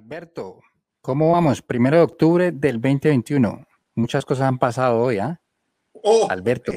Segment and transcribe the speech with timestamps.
[0.00, 0.62] Alberto,
[1.02, 1.60] ¿cómo vamos?
[1.60, 3.66] Primero de octubre del 2021.
[3.94, 5.38] Muchas cosas han pasado hoy, ¿ah?
[5.92, 6.72] Oh, Alberto.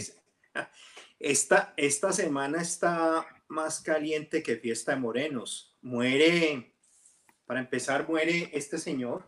[1.20, 5.78] esta, esta semana está más caliente que fiesta de morenos.
[5.82, 6.76] Muere,
[7.46, 9.24] para empezar, muere este señor.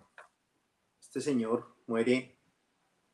[0.99, 2.37] Este señor muere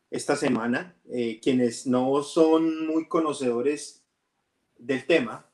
[0.09, 0.99] esta semana.
[1.13, 4.03] Eh, quienes no son muy conocedores
[4.79, 5.47] del tema,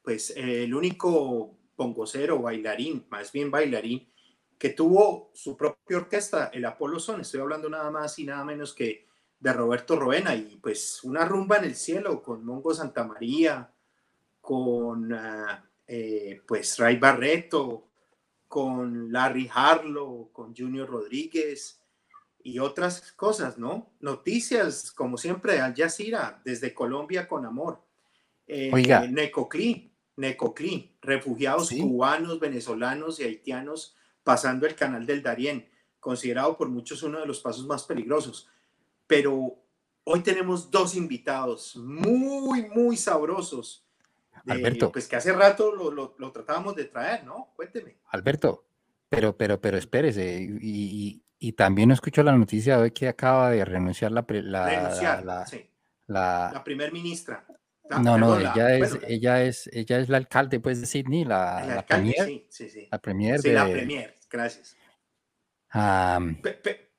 [0.00, 4.13] pues eh, el único pongocero, bailarín, más bien bailarín,
[4.64, 7.20] que tuvo su propia orquesta, el Apolo Son.
[7.20, 9.06] Estoy hablando nada más y nada menos que
[9.38, 13.70] de Roberto Roena y pues una rumba en el cielo con Mongo Santa María,
[14.40, 17.88] con ah, eh, pues Ray Barreto,
[18.48, 21.82] con Larry Harlow, con Junior Rodríguez
[22.42, 23.90] y otras cosas, ¿no?
[24.00, 27.82] Noticias, como siempre, de Al Jazeera, desde Colombia con amor.
[28.46, 29.06] Eh, Oiga.
[29.06, 35.68] Necoclí, Necoclí, refugiados cubanos, venezolanos y haitianos pasando el canal del Darién,
[36.00, 38.48] considerado por muchos uno de los pasos más peligrosos.
[39.06, 39.56] Pero
[40.04, 43.86] hoy tenemos dos invitados muy, muy sabrosos.
[44.46, 44.92] Alberto.
[44.92, 47.52] Pues que hace rato lo, lo, tratábamos de traer, ¿no?
[47.56, 47.96] Cuénteme.
[48.08, 48.64] Alberto,
[49.08, 50.48] pero, pero, pero espérese.
[50.60, 55.46] Y, y, también escucho la noticia de hoy que acaba de renunciar la, la, la,
[55.46, 55.66] sí.
[56.06, 57.46] la, la primer ministra.
[57.90, 61.86] No, no, ella, es, ella, es, ella es la alcalde pues, de Sydney, la, la
[61.86, 62.24] premier.
[62.24, 62.88] Sí, sí, sí.
[62.90, 63.40] La premier.
[63.40, 64.76] Sí, de, la premier, gracias.
[65.74, 66.90] Um, pe, pe,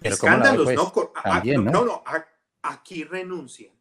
[0.00, 0.76] pero escándalos, pues?
[0.76, 0.92] ¿no?
[1.22, 1.84] También, no, ¿no?
[1.84, 2.04] no,
[2.62, 3.72] aquí renuncian.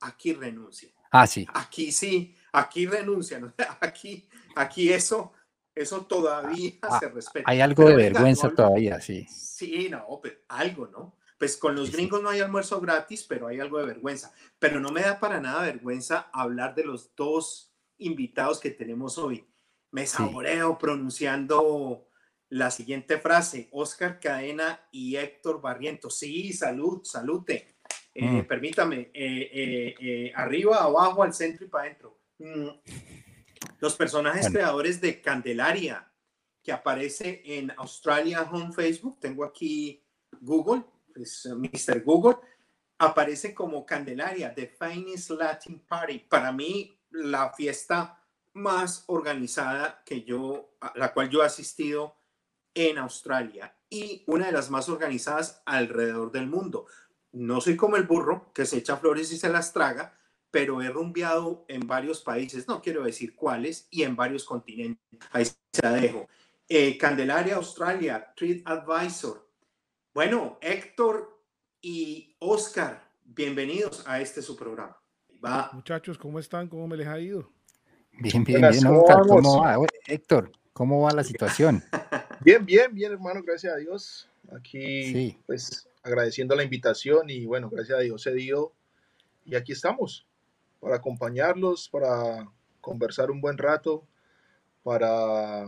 [0.00, 0.92] Aquí renuncian.
[1.10, 1.46] Ah, sí.
[1.54, 3.54] Aquí sí, aquí renuncian.
[3.80, 5.32] Aquí, aquí eso,
[5.74, 7.50] eso todavía Ah, se respeta.
[7.50, 9.26] Hay algo Pero de venga, vergüenza no- todavía, sí.
[9.28, 11.16] Sí, no, pero algo, ¿no?
[11.38, 14.32] Pues con los gringos no hay almuerzo gratis, pero hay algo de vergüenza.
[14.58, 19.46] Pero no me da para nada vergüenza hablar de los dos invitados que tenemos hoy.
[19.90, 20.16] Me Sí.
[20.16, 22.08] saboreo pronunciando
[22.48, 26.18] la siguiente frase, Oscar Cadena y Héctor Barrientos.
[26.18, 27.76] Sí, salud, salute.
[28.14, 28.46] Eh, Mm.
[28.46, 32.18] Permítame, eh, eh, eh, arriba, abajo, al centro y para adentro.
[32.38, 32.68] Mm.
[33.80, 34.54] Los personajes Bueno.
[34.54, 36.10] creadores de Candelaria,
[36.62, 40.02] que aparece en Australia Home Facebook, tengo aquí
[40.40, 40.82] Google,
[41.22, 42.02] es Mr.
[42.04, 42.36] Google,
[42.98, 46.20] aparece como Candelaria, The Finest Latin Party.
[46.20, 48.22] Para mí, la fiesta
[48.54, 52.16] más organizada que yo, la cual yo he asistido
[52.74, 56.86] en Australia y una de las más organizadas alrededor del mundo.
[57.32, 60.18] No soy como el burro que se echa flores y se las traga,
[60.50, 65.04] pero he rumbeado en varios países, no quiero decir cuáles, y en varios continentes.
[65.32, 66.28] Ahí se la dejo.
[66.68, 69.45] Eh, Candelaria, Australia, Treat Advisor.
[70.16, 71.42] Bueno, Héctor
[71.82, 74.96] y Oscar, bienvenidos a este su programa.
[75.44, 75.68] Va.
[75.74, 76.68] Muchachos, ¿cómo están?
[76.68, 77.52] ¿Cómo me les ha ido?
[78.12, 79.42] Bien, bien, Buenas, bien, ¿cómo Oscar, vamos?
[79.42, 79.76] ¿cómo va?
[80.06, 81.84] Héctor, ¿cómo va la situación?
[82.40, 84.26] Bien, bien, bien, hermano, gracias a Dios.
[84.56, 85.38] Aquí, Sí.
[85.44, 88.72] pues, agradeciendo la invitación y bueno, gracias a Dios se dio.
[89.44, 90.26] Y aquí estamos
[90.80, 92.50] para acompañarlos, para
[92.80, 94.06] conversar un buen rato,
[94.82, 95.66] para,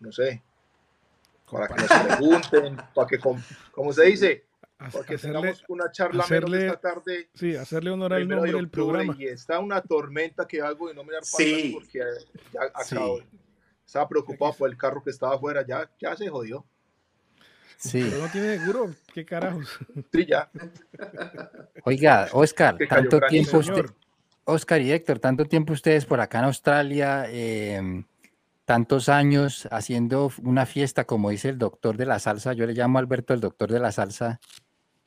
[0.00, 0.42] no sé,
[1.50, 3.40] para que nos pregunten, para que, com-
[3.72, 4.46] como se dice,
[4.78, 7.28] para que Hacerle, tengamos una charla menos hacerle- esta tarde.
[7.34, 9.14] sí, hacerle honor al nombre del programa.
[9.18, 11.70] Y está una tormenta que hago de no mirar para Sí.
[11.74, 11.98] porque
[12.52, 12.94] ya Sí.
[12.94, 13.20] acabo.
[13.84, 16.64] Estaba preocupado por el carro que estaba afuera, ya, ya se jodió.
[17.76, 18.06] Sí.
[18.08, 19.78] Pero no tiene seguro, ¿qué carajos?
[20.12, 20.50] Sí, ya.
[21.84, 23.86] Oiga, Oscar, tanto tiempo usted.
[24.44, 28.04] Oscar y Héctor, tanto tiempo ustedes por acá en Australia, eh,
[28.70, 32.98] tantos años haciendo una fiesta, como dice el doctor de la salsa, yo le llamo
[32.98, 34.38] a Alberto el doctor de la salsa,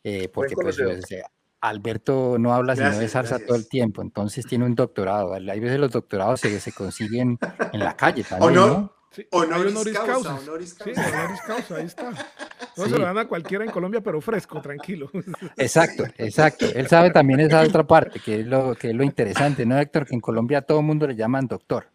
[0.04, 1.24] eh, porque pues, eh,
[1.62, 5.34] Alberto no habla sino de Gracias, salsa todo el tiempo, entonces tiene un doctorado.
[5.34, 7.40] Hay veces los doctorados se, se consiguen
[7.72, 8.94] en la calle también, Honor- ¿no?
[9.12, 10.36] Sí, Honoris causa, causa.
[10.36, 11.10] honoris Sí, causa.
[11.24, 12.10] honoris causa, ahí está.
[12.76, 12.90] No Sí.
[12.90, 15.10] se lo dan a cualquiera en Colombia, pero fresco, tranquilo.
[15.58, 16.66] Exacto, exacto.
[16.74, 20.06] Él sabe también esa otra parte, que es lo, que es lo interesante, ¿no, Héctor?
[20.08, 21.93] Que en Colombia a todo el mundo le llaman doctor.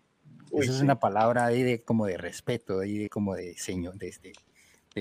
[0.50, 0.84] Uy, Esa es sí.
[0.84, 4.32] una palabra ahí de como de respeto, ahí de como de señor, de, de-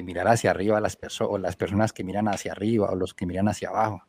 [0.03, 3.15] mirar hacia arriba a las personas, o las personas que miran hacia arriba, o los
[3.15, 4.03] que miran hacia abajo.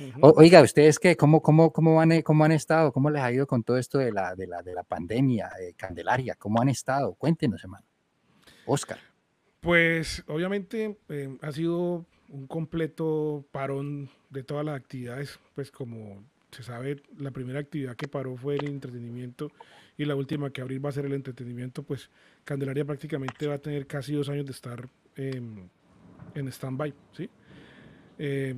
[0.00, 0.18] Ujú.
[0.26, 1.16] O- oiga, ¿ustedes qué?
[1.16, 2.92] ¿Cómo, cómo, cómo, han, cómo han estado?
[2.92, 5.74] ¿Cómo les ha ido con todo esto de la, de la, de la pandemia, de
[5.74, 6.34] Candelaria?
[6.34, 7.14] ¿Cómo han estado?
[7.14, 7.86] Cuéntenos, hermano.
[8.66, 8.98] Oscar.
[9.60, 16.62] Pues obviamente eh, ha sido un completo parón de todas las actividades, pues como se
[16.62, 19.52] sabe, la primera actividad que paró fue el entretenimiento
[20.00, 22.08] y la última que abrir va a ser el entretenimiento, pues
[22.44, 25.68] Candelaria prácticamente va a tener casi dos años de estar em,
[26.34, 27.28] en stand-by, ¿sí?
[28.18, 28.54] Eh,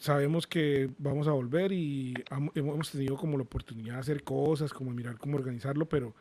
[0.00, 2.12] sabemos que vamos a volver y
[2.56, 6.12] hemos tenido como la oportunidad de hacer cosas, como mirar cómo organizarlo, pero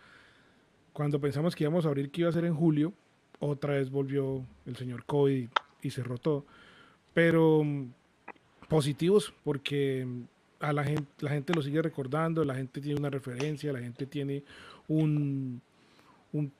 [0.93, 2.93] cuando pensamos que íbamos a abrir, que iba a ser en julio,
[3.39, 5.49] otra vez volvió el señor COVID
[5.81, 6.45] y se rotó.
[7.15, 7.91] Pero mm,
[8.67, 10.21] positivos porque mm,
[10.59, 14.05] a la gente, la gente lo sigue recordando, la gente tiene una referencia, la gente
[14.05, 14.43] tiene
[14.87, 15.61] un,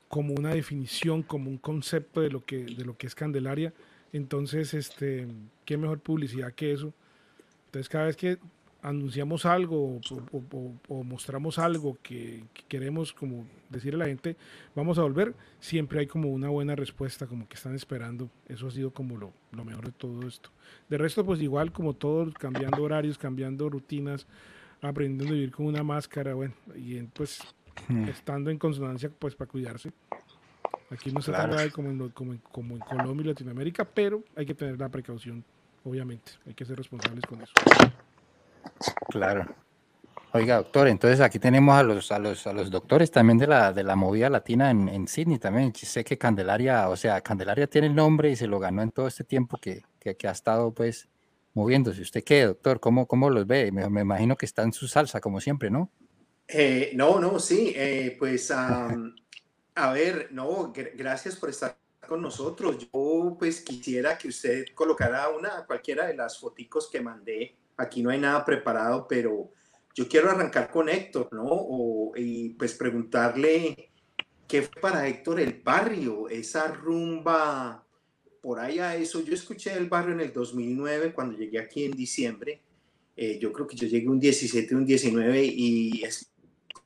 [0.08, 3.72] como una definición, como un concepto de lo que, de lo que es Candelaria.
[4.12, 5.26] Entonces, este,
[5.64, 6.92] qué mejor publicidad que eso.
[7.66, 8.38] Entonces, cada vez que
[8.82, 10.00] anunciamos algo
[10.88, 14.36] o, mostramos algo que, queremos como decirle a la gente,
[14.74, 18.30] vamos a volver, siempre hay como una buena respuesta, como que están esperando.
[18.48, 20.50] Eso ha sido como lo, lo mejor de todo esto.
[20.88, 24.26] De resto, pues igual como todos, cambiando horarios, cambiando rutinas,
[24.82, 27.40] aprendiendo a vivir con una máscara, bueno, y pues
[27.88, 28.04] hmm.
[28.04, 29.92] estando en consonancia pues para cuidarse.
[30.90, 31.56] Aquí no se claro.
[31.72, 35.44] como en, como, como en Colombia y Latinoamérica, pero hay que tener la precaución,
[35.84, 36.32] obviamente.
[36.46, 37.52] Hay que ser responsables con eso.
[39.08, 39.46] Claro.
[40.32, 43.72] Oiga, doctor, entonces aquí tenemos a los, a los, a los doctores también de la,
[43.72, 45.74] de la movida latina en, en Sydney también.
[45.74, 49.08] Sé que Candelaria, o sea, Candelaria tiene el nombre y se lo ganó en todo
[49.08, 51.08] este tiempo que, que, ha estado pues
[51.54, 52.00] moviéndose.
[52.02, 52.78] ¿Usted qué, doctor?
[52.78, 53.72] ¿Cómo, cómo los ve?
[53.72, 55.90] Me, imagino que está en su salsa, como siempre, ¿no?
[56.46, 61.76] Eh, no, no, sí, eh, pues a ver, no, gracias por estar
[62.06, 62.88] con nosotros.
[62.92, 68.10] Yo pues quisiera que usted colocara una, cualquiera de las foticos que mandé aquí no
[68.10, 69.52] hay nada preparado, pero
[69.94, 72.12] yo quiero arrancar con Héctor, ¿no?
[72.16, 73.90] y pues preguntarle
[74.46, 77.84] qué fue para Héctor el barrio, esa rumba
[78.40, 79.22] por ahí a eso.
[79.22, 82.60] Yo escuché el barrio en el 2009 cuando llegué aquí en diciembre.
[83.16, 86.30] Eh, yo creo que yo llegué un 17, un 19 y es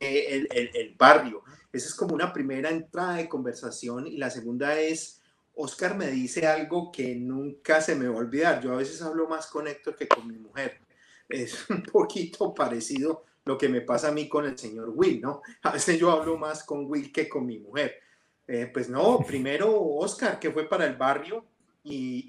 [0.00, 1.42] el, el, el barrio.
[1.72, 5.22] Esa es como una primera entrada de conversación y la segunda es
[5.56, 8.60] Oscar me dice algo que nunca se me va a olvidar.
[8.62, 10.80] Yo a veces hablo más con Héctor que con mi mujer.
[11.28, 15.42] Es un poquito parecido lo que me pasa a mí con el señor Will, ¿no?
[15.62, 18.00] A veces yo hablo más con Will que con mi mujer.
[18.46, 21.44] Eh, pues no, primero Oscar, que fue para el barrio,
[21.86, 22.24] y,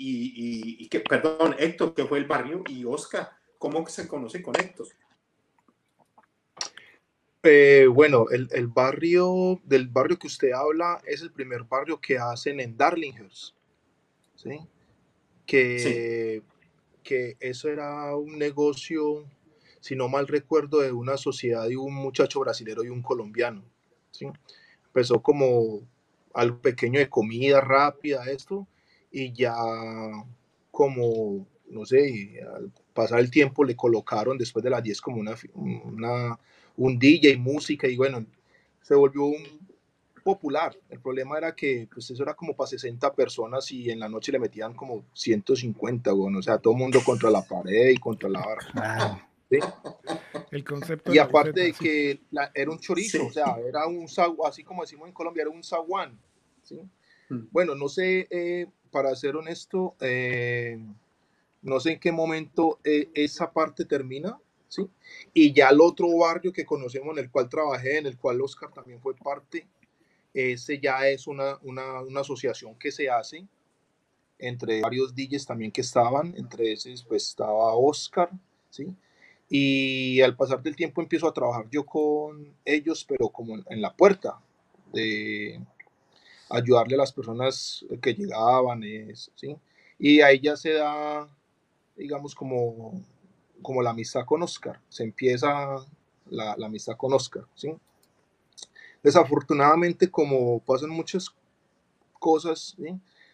[0.80, 4.88] y, que, perdón, Héctor, que fue el barrio, y Oscar, ¿cómo se conoce con Héctor?
[7.47, 12.18] Eh, bueno, el, el, barrio del barrio que usted habla es el primer barrio que
[12.18, 13.56] hacen en Darlinghurst,
[14.36, 14.59] ¿sí?
[15.45, 16.42] Que,
[17.03, 19.25] que eso era un negocio,
[19.80, 23.63] si no mal recuerdo, de una sociedad de un muchacho brasilero y un colombiano,
[24.09, 24.25] ¿sí?
[24.88, 25.81] Empezó como
[26.33, 28.68] algo pequeño de comida rápida, esto,
[29.12, 29.53] y ya
[30.71, 35.36] como, no sé, al pasar el tiempo le colocaron después de las 10 como una,
[35.53, 36.39] una
[36.77, 38.25] un DJ, música, y bueno,
[38.81, 39.66] se volvió un
[40.24, 40.75] popular.
[40.89, 44.31] El problema era que pues eso era como para 60 personas y en la noche
[44.31, 48.27] le metían como 150, bueno, o sea, todo el mundo contra la pared y contra
[48.27, 49.30] la barra.
[50.51, 52.19] El concepto y aparte de que
[52.56, 54.07] era un chorizo, o sea, era un
[54.45, 56.18] así como decimos en Colombia, era un zaguán.
[56.63, 56.81] ¿sí?
[57.30, 57.48] Mm.
[57.51, 60.80] Bueno, no sé, eh, para ser honesto, eh,
[61.61, 64.40] no sé en qué momento eh, esa parte termina,
[65.33, 68.71] y ya el otro barrio que conocemos en el cual trabajé, en el cual Oscar
[68.71, 69.67] también fue parte,
[70.33, 73.47] ese ya es una, una, una asociación que se hace
[74.39, 78.29] entre varios DJs también que estaban, entre esos pues estaba Oscar,
[78.69, 78.94] ¿sí?
[79.49, 83.94] Y al pasar del tiempo empiezo a trabajar yo con ellos, pero como en la
[83.94, 84.39] puerta,
[84.91, 85.59] de
[86.49, 88.81] ayudarle a las personas que llegaban,
[89.35, 89.55] ¿sí?
[89.97, 91.29] Y ahí ya se da,
[91.95, 93.01] digamos, como
[93.62, 95.78] como la amistad con Oscar, se empieza
[96.30, 97.74] la, amistad con Oscar, ¿sí?
[99.04, 101.33] Desafortunadamente, como pasan muchas
[102.19, 102.76] cosas,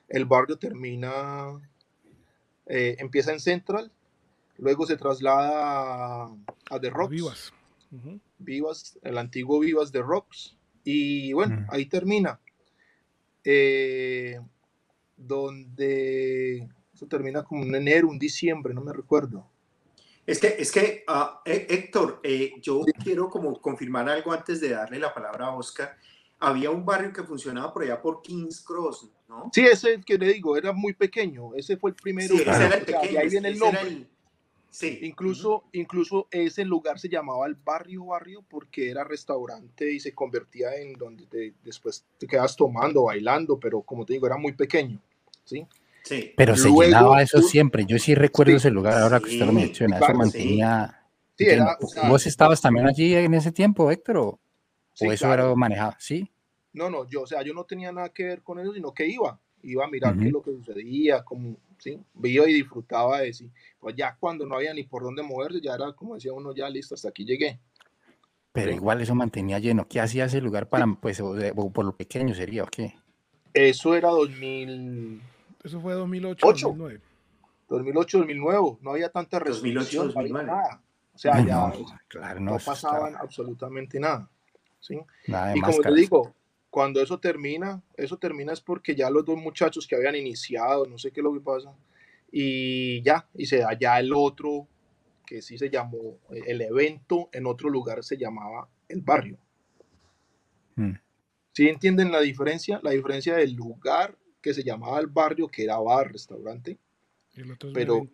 [0.10, 1.62] el barrio termina,
[2.66, 3.92] eh, empieza en Central,
[4.58, 6.30] luego se traslada
[6.70, 7.12] a, The Rocks.
[7.12, 7.54] Vivas.
[8.38, 10.58] Vivas, el antiguo Vivas de Rocks.
[10.84, 11.66] Y bueno, mm.
[11.70, 12.40] ahí termina.
[13.44, 14.40] Eh,
[15.18, 19.48] donde eso termina como en enero, un diciembre, no me recuerdo.
[20.32, 24.98] Es que, es que ah, Héctor, eh, yo quiero como confirmar algo antes de darle
[24.98, 25.98] la palabra a Oscar.
[26.40, 29.50] Había un barrio que funcionaba por allá por King's Cross, ¿no?
[29.54, 31.54] Sí, ese que le digo, era muy pequeño.
[31.54, 32.34] Ese fue el primero.
[32.34, 33.20] Sí, ese era el pequeño.
[33.20, 34.08] ahí viene el nombre.
[34.70, 35.00] Sí.
[35.02, 40.74] Incluso, incluso ese lugar se llamaba el barrio barrio porque era restaurante y se convertía
[40.78, 44.98] en donde después te quedas tomando, bailando, pero como te digo, era muy pequeño.
[45.44, 45.68] ¿sí?
[46.36, 47.86] Pero se llenaba eso siempre.
[47.86, 49.98] Yo sí recuerdo ese lugar ahora que usted lo menciona.
[49.98, 50.98] eso mantenía.
[52.08, 54.17] ¿Vos estabas también allí en ese tiempo, Héctor?
[54.17, 54.39] ¿O,
[55.00, 55.96] eso era manejado?
[56.00, 56.29] Sí.
[56.74, 59.08] No, no, yo, o sea, yo no tenía nada que ver con eso, sino que
[59.08, 59.39] iba.
[59.63, 63.46] Iba a mirar qué es lo que sucedía, como, sí, veía y disfrutaba de eso.
[63.79, 66.67] Pues ya cuando no había ni por dónde moverse, ya era como decía uno, ya
[66.70, 67.60] listo, hasta aquí llegué.
[68.53, 69.88] Pero igual eso mantenía lleno.
[69.88, 72.96] ¿Qué hacía ese lugar para, pues, por lo pequeño sería o qué?
[73.53, 75.22] Eso era 2000.
[75.63, 77.01] Eso fue 2008, 2009.
[77.70, 78.77] 2008, 2009.
[78.82, 80.30] No había tanta restricción, 2008, 2009.
[80.30, 80.82] no había nada.
[81.13, 81.74] O sea, ya
[82.08, 84.30] claro, no, pasaban absolutamente nada.
[84.80, 85.00] ¿sí?
[85.27, 86.34] Nada y como te digo,
[86.70, 90.98] cuando eso termina, eso termina es porque ya los dos muchachos que habían iniciado, no
[90.98, 91.74] sé qué es lo que pasa,
[92.32, 94.68] y ya, y se da ya el otro,
[95.25, 99.38] que sí se llamó, el evento en otro lugar se llamaba el barrio.
[100.75, 100.94] Hmm.
[101.51, 102.80] ¿Sí entienden la diferencia?
[102.84, 106.77] La diferencia del lugar que se llamaba el barrio, que era bar, restaurante,
[107.74, 108.07] pero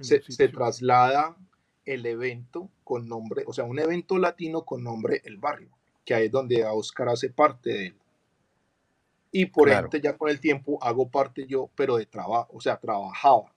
[0.00, 1.36] se, se, traslada
[1.84, 5.70] el evento con nombre, o sea, un evento latino con nombre El Barrio,
[6.04, 7.96] que ahí es donde Oscar hace parte de él.
[9.30, 12.78] Y por ende, ya con el tiempo hago parte yo, pero de trabajo, o sea,
[12.78, 13.54] trabajaba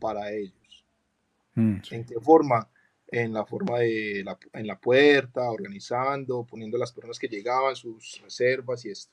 [0.00, 0.84] para ellos.
[1.54, 1.76] Mm.
[1.90, 2.68] ¿En qué forma?
[3.06, 8.20] En la forma de la, en la puerta, organizando, poniendo las personas que llegaban, sus
[8.20, 9.12] reservas y esto.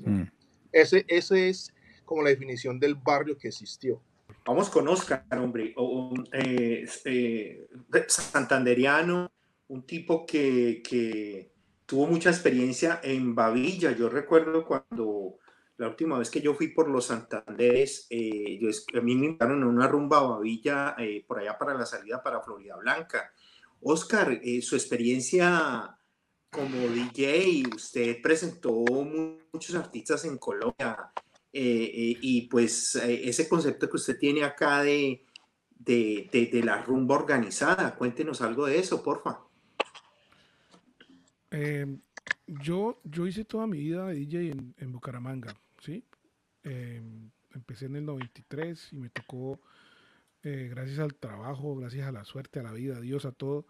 [0.00, 0.24] Mm.
[0.72, 1.72] Ese, ese es
[2.04, 4.00] como la definición del barrio que existió.
[4.44, 5.74] Vamos con Oscar, hombre,
[6.32, 7.68] eh, eh,
[8.06, 9.30] santanderiano,
[9.68, 11.50] un tipo que, que,
[11.86, 13.92] tuvo mucha experiencia en Bavilla.
[13.92, 15.38] Yo recuerdo cuando
[15.76, 18.68] la última vez que yo fui por los Santanderes, eh, yo,
[18.98, 22.22] a mí me invitaron a una rumba a Bavilla eh, por allá para la salida
[22.22, 23.32] para Florida Blanca.
[23.80, 25.96] Oscar, eh, su experiencia
[26.50, 28.72] como DJ, usted presentó
[29.52, 31.10] muchos artistas en Colombia
[31.52, 35.24] y pues ese concepto que usted tiene acá de,
[35.78, 39.40] de, la rumba organizada, cuéntenos algo de eso, porfa.
[42.46, 45.56] yo, yo hice toda mi vida de DJ en, en Bucaramanga.
[45.80, 46.04] ¿sí?
[46.62, 49.60] Em, empecé en el 93 y me tocó,
[50.42, 53.66] eh, gracias al trabajo, gracias a la suerte, a la vida, a Dios, a todo,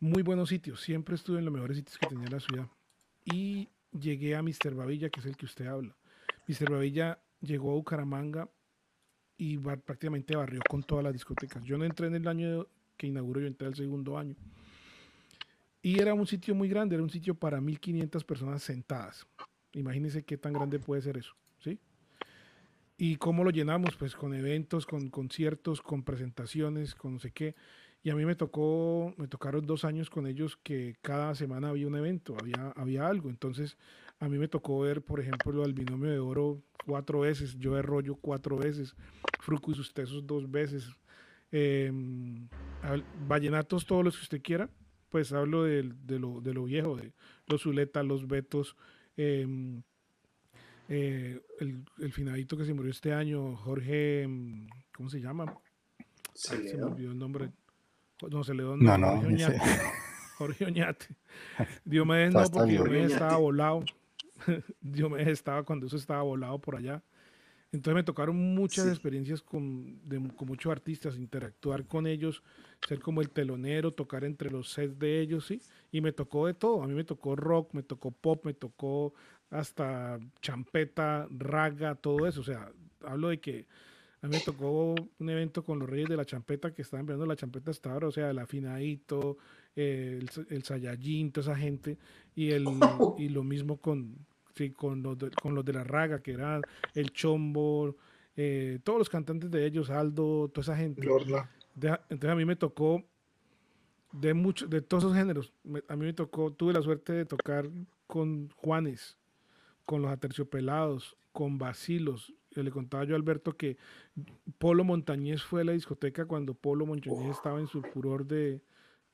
[0.00, 0.80] muy buenos sitios.
[0.80, 2.68] Siempre estuve en los mejores sitios que tenía la ciudad.
[3.24, 4.74] Y llegué a Mr.
[4.74, 5.96] Bavilla, que es el que usted habla.
[6.46, 6.70] Mr.
[6.70, 8.48] Bavilla llegó a Bucaramanga
[9.36, 11.62] y prácticamente barrió con todas las discotecas.
[11.64, 14.34] Yo no entré en el año que inauguró, yo entré el segundo año.
[15.80, 19.26] Y era un sitio muy grande, era un sitio para 1500 personas sentadas.
[19.72, 21.78] Imagínense qué tan grande puede ser eso, ¿sí?
[22.96, 23.94] ¿Y cómo lo llenamos?
[23.96, 27.54] Pues con eventos, con conciertos, con presentaciones, con no sé qué.
[28.02, 31.86] Y a mí me tocó, me tocaron dos años con ellos que cada semana había
[31.86, 33.28] un evento, había, había algo.
[33.28, 33.76] Entonces,
[34.20, 37.82] a mí me tocó ver, por ejemplo, al binomio de oro cuatro veces, yo de
[37.82, 38.94] rollo cuatro veces,
[39.40, 40.88] Fruco y sus tesos dos veces,
[41.50, 42.48] em,
[43.26, 44.70] vallenatos todos los que usted quiera,
[45.10, 47.12] pues hablo de, de, lo, de lo viejo, de
[47.46, 48.76] los Zuleta, los Betos,
[49.18, 49.82] Em,
[50.88, 55.60] eh, el, el, finadito que se murió este año, Jorge, em, ¿cómo se llama?
[56.34, 57.50] Se, me olvidó el nombre.
[58.30, 59.60] No, se le dio no, no, Jorge Oñate.
[60.38, 61.06] Jorge Oñate.
[61.84, 63.84] Diomedes no, porque Diomedes estaba volado.
[64.80, 67.02] Diomedes estaba cuando eso estaba volado por allá.
[67.70, 70.00] Entonces me tocaron muchas experiencias con,
[70.36, 72.42] con, muchos artistas, interactuar con ellos,
[72.86, 75.60] ser como el telonero, tocar entre los sets de ellos, ¿sí?
[75.92, 76.82] Y me tocó de todo.
[76.82, 79.12] A mí me tocó rock, me tocó pop, me tocó
[79.50, 82.40] hasta champeta, raga, todo eso.
[82.40, 82.72] O sea,
[83.04, 83.66] hablo de que
[84.20, 87.24] a mí me tocó un evento con los Reyes de la Champeta que estaban viendo
[87.24, 89.38] la champeta hasta ahora, o sea, el afinadito,
[89.76, 91.98] el, el Saiyajin, toda esa gente,
[92.34, 92.64] y, el,
[93.18, 94.26] y lo mismo con,
[94.76, 96.62] con, los de, con los de la raga, que eran
[96.94, 97.96] el Chombo,
[98.36, 101.06] eh, todos los cantantes de ellos, Aldo, toda esa gente.
[101.74, 103.04] entonces a mí me tocó
[104.12, 105.52] de muchos, de todos esos géneros.
[105.88, 107.68] a mí me tocó, tuve la suerte de tocar
[108.06, 109.16] con Juanes,
[109.84, 112.34] con los Aterciopelados, con Basilos.
[112.62, 113.76] Le contaba yo a Alberto que
[114.58, 118.62] Polo Montañés fue a la discoteca cuando Polo Montañés estaba en su furor de,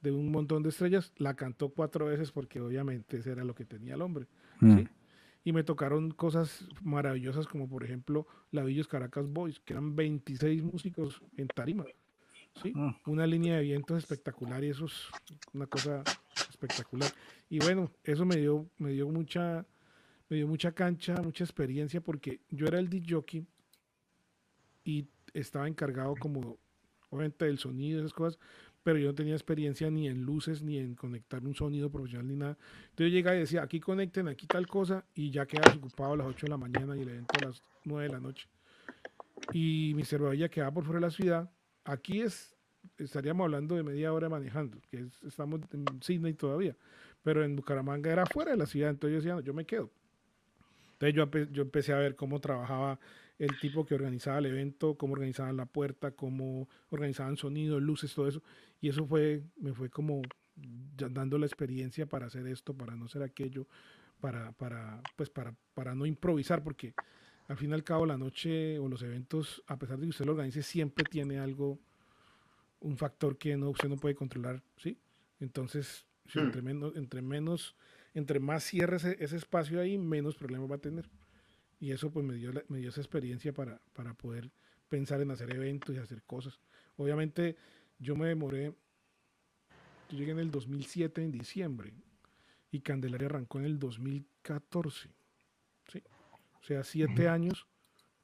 [0.01, 1.13] de, un montón de estrellas.
[1.17, 4.27] La cantó cuatro veces porque obviamente ese era lo que tenía el hombre.
[4.61, 4.77] Mm.
[4.79, 4.89] ¿sí?
[5.45, 10.63] y me tocaron cosas maravillosas como por ejemplo la Villos Caracas Boys, que eran 26
[10.63, 11.85] músicos en tarima.
[12.63, 12.73] ¿sí?
[12.75, 12.97] Ah.
[13.07, 15.09] Una línea de vientos espectacular y eso es
[15.53, 16.03] una cosa
[16.49, 17.11] espectacular.
[17.51, 19.67] Y bueno, eso me dio, me dio mucha
[20.29, 23.47] me dio mucha cancha, mucha experiencia porque yo era el DJ
[24.85, 26.59] y estaba encargado como
[27.11, 28.39] obviamente del sonido y esas cosas,
[28.83, 32.37] pero yo no tenía experiencia ni en luces, ni en conectar un sonido profesional, ni
[32.37, 32.59] nada.
[32.91, 36.17] Entonces yo llegaba y decía, aquí conecten, aquí tal cosa, y ya quedaba ocupado a
[36.19, 38.47] las 8 de la mañana y el evento a las 9 de la noche.
[39.53, 41.51] Y mi cerveza quedaba por fuera de la ciudad.
[41.85, 42.55] Aquí es,
[42.99, 46.77] estaríamos hablando de media hora manejando, que estamos en Sydney todavía,
[47.23, 49.91] pero en Bucaramanga era fuera de la ciudad, entonces yo decía, no, yo me quedo.
[51.09, 52.99] Entonces yo, yo empecé a ver cómo trabajaba
[53.39, 58.29] el tipo que organizaba el evento, cómo organizaban la puerta, cómo organizaban sonido, luces, todo
[58.29, 58.43] eso.
[58.81, 60.23] Y eso fue, me fue como
[60.97, 63.67] dando la experiencia para hacer esto, para no ser aquello,
[64.21, 66.95] para, para, pues para, para no improvisar, porque
[67.49, 70.25] al fin y al cabo la noche o los eventos, a pesar de que usted
[70.25, 71.79] lo organice, siempre tiene algo,
[72.81, 74.97] un factor que no, usted no puede controlar, ¿sí?
[75.41, 77.75] Entonces, entre, menos, entre menos,
[78.15, 81.11] entre más cierre ese, ese espacio ahí, menos problemas va a tener.
[81.81, 84.51] Y eso pues me dio, la- me dio esa experiencia para, para poder
[84.89, 86.61] pensar en hacer eventos y hacer cosas.
[86.97, 87.57] Obviamente
[87.99, 88.75] yo me demoré,
[90.11, 91.93] yo llegué en el 2007 en diciembre
[92.71, 95.11] y Candelaria arrancó en el 2014.
[95.93, 96.03] ¿sí?
[96.61, 97.67] O sea, siete años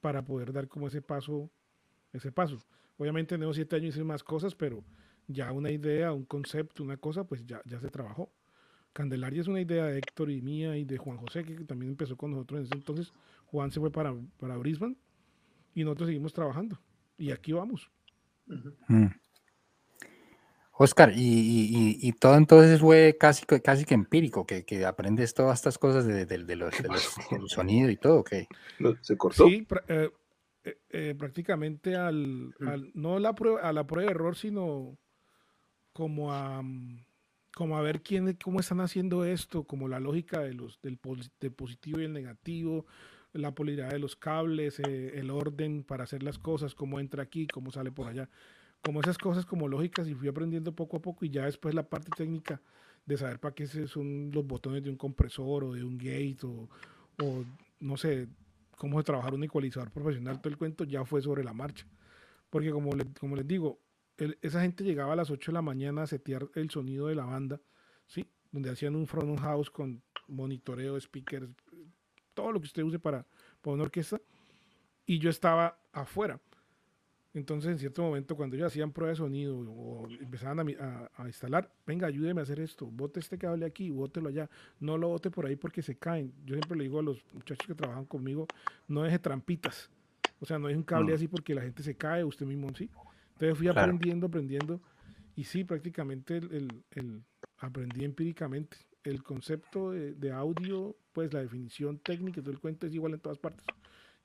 [0.01, 1.51] para poder dar como ese paso,
[2.13, 2.59] ese paso.
[2.99, 4.85] Obviamente en esos siete años hice más cosas, pero
[5.27, 8.33] ya una idea, un concepto, una cosa, pues ya, ya se trabajó.
[8.93, 12.17] Candelaria es una idea de Héctor y mía y de Juan José, que también empezó
[12.17, 13.13] con nosotros en ese entonces.
[13.47, 14.97] Juan se fue para, para Brisbane
[15.75, 16.79] y nosotros seguimos trabajando.
[17.19, 17.91] Y aquí vamos.
[18.89, 19.07] Mm.
[20.73, 24.85] Oscar, y, y- y- y todo entonces fue casi, que- casi que empírico, que, que
[24.87, 28.49] aprendes todas estas cosas de, de- de los, de los- del sonido y todo, que
[28.79, 29.47] No, ¿Se cortó?
[29.47, 30.11] Sí, eh,
[30.65, 32.69] eh, eh, prácticamente al, Mm.
[32.69, 34.97] al- no la prueba, a la prueba de error, sino
[35.93, 37.05] como a, mm,
[37.61, 40.99] como a ver quién, cómo están haciendo esto, como la lógica de los, del,
[41.41, 42.87] del positivo y el negativo,
[43.35, 47.47] la polaridad de los cables, eh, el orden para hacer las cosas, cómo entra aquí,
[47.47, 48.31] cómo sale por allá,
[48.83, 51.87] como esas cosas como lógicas y fui aprendiendo poco a poco y ya después la
[51.87, 52.63] parte técnica
[53.05, 56.67] de saber para qué son los botones de un compresor o de un gate o,
[57.23, 57.45] o
[57.79, 58.27] no sé,
[58.79, 61.87] cómo trabajar un ecualizador profesional, todo el cuento ya fue sobre la marcha.
[62.49, 63.79] Porque como, le- como les digo,
[64.21, 67.15] el- esa gente llegaba a las 8 de la mañana a setear el sonido de
[67.15, 67.61] la banda,
[68.07, 68.27] ¿sí?
[68.53, 71.49] Donde hacían un front house con monitoreo, speakers,
[72.35, 73.27] todo lo que usted use para,
[73.61, 74.21] para una orquesta.
[75.07, 76.39] Y yo estaba afuera.
[77.33, 81.27] Entonces, en cierto momento, cuando ellos hacían prueba de sonido o empezaban a, a- a
[81.29, 85.31] instalar, venga, ayúdeme a hacer esto, bote este cable aquí, bótelo allá, no lo bote
[85.31, 86.33] por ahí porque se caen.
[86.45, 88.47] Yo siempre le digo a los muchachos que trabajan conmigo,
[88.89, 89.91] no deje trampitas.
[90.41, 91.15] O sea, no deje un cable Mm.
[91.15, 92.91] así porque la gente se cae, usted mismo sí.
[93.41, 93.81] Entonces fui Claro.
[93.81, 94.81] aprendiendo, aprendiendo,
[95.35, 97.23] y sí, prácticamente el, el- el-
[97.59, 98.77] aprendí empíricamente.
[99.03, 103.15] El concepto de, de audio, pues la definición técnica y todo el cuento es igual
[103.15, 103.65] en todas partes.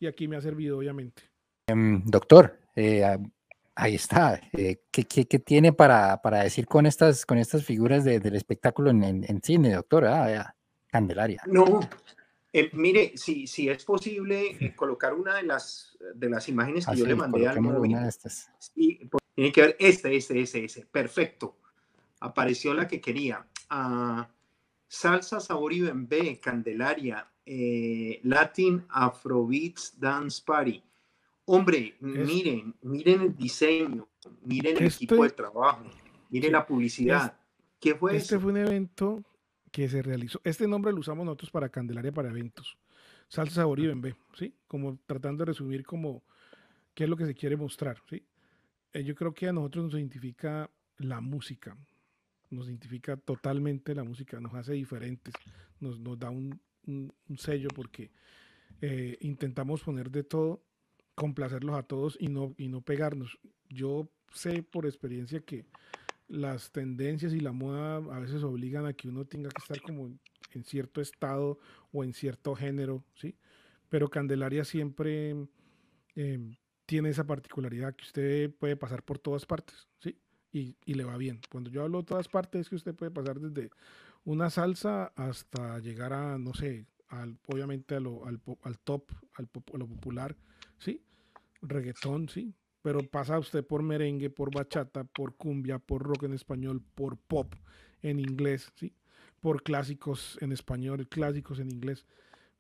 [0.02, 1.24] Y aquí me ha servido, obviamente.
[1.68, 3.18] Em, doctor, eh, ah,
[3.76, 4.42] ahí está.
[4.52, 8.36] eh, ¿qué, qué- qué tiene para, para decir con estas, con estas figuras de- del
[8.36, 10.06] espectáculo en, en- en cine, doctor?
[10.08, 10.56] Ah, ya,
[10.88, 11.42] Candelaria.
[11.48, 11.80] No,
[12.58, 16.92] eh, mire, si, si es posible eh, colocar una de las, de las imágenes que
[16.92, 17.92] Así, yo le mandé al móvil.
[17.92, 18.50] una de estas.
[18.60, 20.86] Sí, pues, tiene que ver este, este, este, este.
[20.86, 21.58] Perfecto.
[22.22, 23.46] Apareció la que quería.
[23.70, 24.30] Ah,
[24.88, 30.82] salsa, sabor y bembé, Candelaria, eh, Latin Afrobeats Dance Party.
[31.48, 34.08] Hombre, miren, miren el diseño,
[34.46, 35.84] miren el equipo de trabajo,
[36.30, 37.38] miren la publicidad.
[37.82, 38.42] ¿Qué fue Este eso?
[38.42, 39.24] fue un evento
[39.76, 40.40] que se realizó.
[40.46, 42.78] Este nombre lo usamos nosotros para Candelaria para eventos.
[43.28, 44.54] Salsa, sabor y bembé, ¿sí?
[44.70, 46.24] Como tratando de resumir como
[46.94, 48.24] qué es lo que se quiere mostrar, ¿sí?
[48.94, 51.76] Eh, yo creo que a nosotros nos identifica la música.
[52.52, 55.34] Nos identifica totalmente la música, nos hace diferentes,
[55.82, 56.58] nos, nos da un,
[56.88, 58.12] un- un sello porque
[58.80, 60.64] eh, intentamos poner de todo,
[61.16, 63.38] complacerlos a todos y no, y no pegarnos.
[63.68, 65.66] Yo sé por experiencia que
[66.28, 70.08] las tendencias y la moda a veces obligan a que uno tenga que estar como
[70.08, 71.60] en, cierto estado
[71.92, 73.36] o en cierto género, ¿sí?
[73.90, 75.36] Pero Candelaria siempre
[76.16, 80.18] em, tiene esa particularidad que usted puede pasar por todas partes, ¿sí?
[80.52, 81.42] Y, y le va bien.
[81.52, 83.70] Cuando yo hablo de todas partes es que usted puede pasar desde
[84.24, 88.08] una salsa hasta llegar a, no sé, al, obviamente al,
[88.64, 90.36] al top, al a lo popular,
[90.80, 91.02] ¿sí?
[91.62, 92.54] Reggaetón, sí,
[92.86, 97.52] pero pasa usted por merengue, por bachata, por cumbia, por rock en español, por pop
[98.04, 98.94] en inglés, ¿sí?
[99.42, 102.06] Por clásicos en español, clásicos en inglés,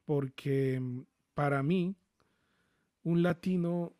[0.03, 1.01] porque mm,
[1.35, 1.95] para mí
[3.03, 3.93] un latino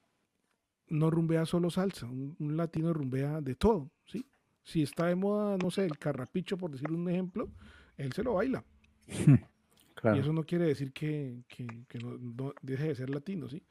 [0.87, 4.25] no rumbea solo salsa, un, un latino rumbea de todo, ¿sí?
[4.63, 7.51] Si está de moda, no sé, el carrapicho, por decir un ejemplo,
[7.97, 8.63] él se lo baila.
[9.95, 10.21] Y Claro.
[10.21, 13.63] eso no quiere decir que, que- que no, no deje de ser latino, ¿sí?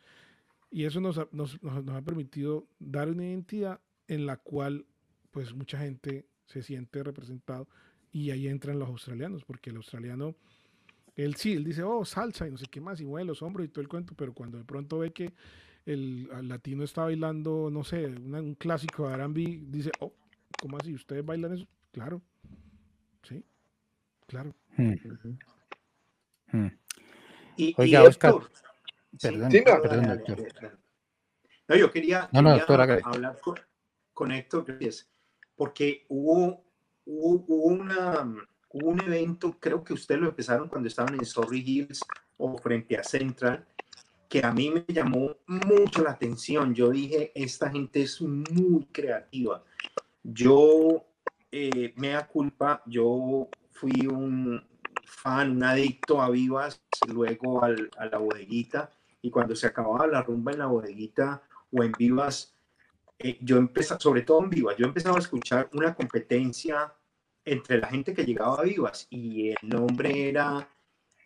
[0.75, 4.85] Y eso nos ha, nos, nos- nos ha permitido dar una identidad en la cual,
[5.31, 7.69] pues, mucha gente se siente representado
[8.11, 10.35] y ahí entran los australianos, porque el australiano,
[11.15, 13.65] él sí, él dice, oh, salsa y no sé qué más, y mueve los hombros
[13.65, 15.33] y todo el cuento, pero cuando de pronto ve que
[15.87, 20.13] el, latino está bailando, no sé, una- un clásico de R&B, dice, oh,
[20.61, 20.93] ¿cómo así?
[20.93, 21.69] ¿Ustedes bailan eso?
[21.93, 22.21] Claro,
[23.23, 23.45] sí,
[24.27, 24.53] claro.
[24.77, 24.95] Mm,
[26.53, 26.71] mm.
[27.59, 28.35] Y, y Oiga, Oscar,
[29.19, 30.37] Sí, perdón, dale, doctor.
[30.37, 30.85] dale, dale.
[31.69, 33.55] No, yo quería, No, no, hablar con,
[34.13, 35.09] con Héctor, gracias,
[35.57, 36.63] porque hubo,
[37.07, 38.23] hubo, hubo una,
[38.71, 42.01] hubo un evento, creo que ustedes lo empezaron cuando estaban en Sorry Hills
[42.37, 43.67] o frente a Central,
[44.29, 46.75] que a mí me llamó mucho la atención.
[46.75, 49.63] Yo dije, esta gente es muy creativa.
[50.23, 51.05] Yo,
[51.53, 54.63] eh, me da culpa, yo fui un
[55.05, 58.91] fan, un adicto a Vivas, luego al, a la bodeguita,
[59.25, 62.55] y cuando se acababa la rumba en la bodeguita o en Vivas,
[63.19, 66.93] eh, yo empezaba, sobre todo en Vivas, yo empezaba a escuchar una competencia
[67.43, 70.69] entre la gente que llegaba a Vivas y el nombre era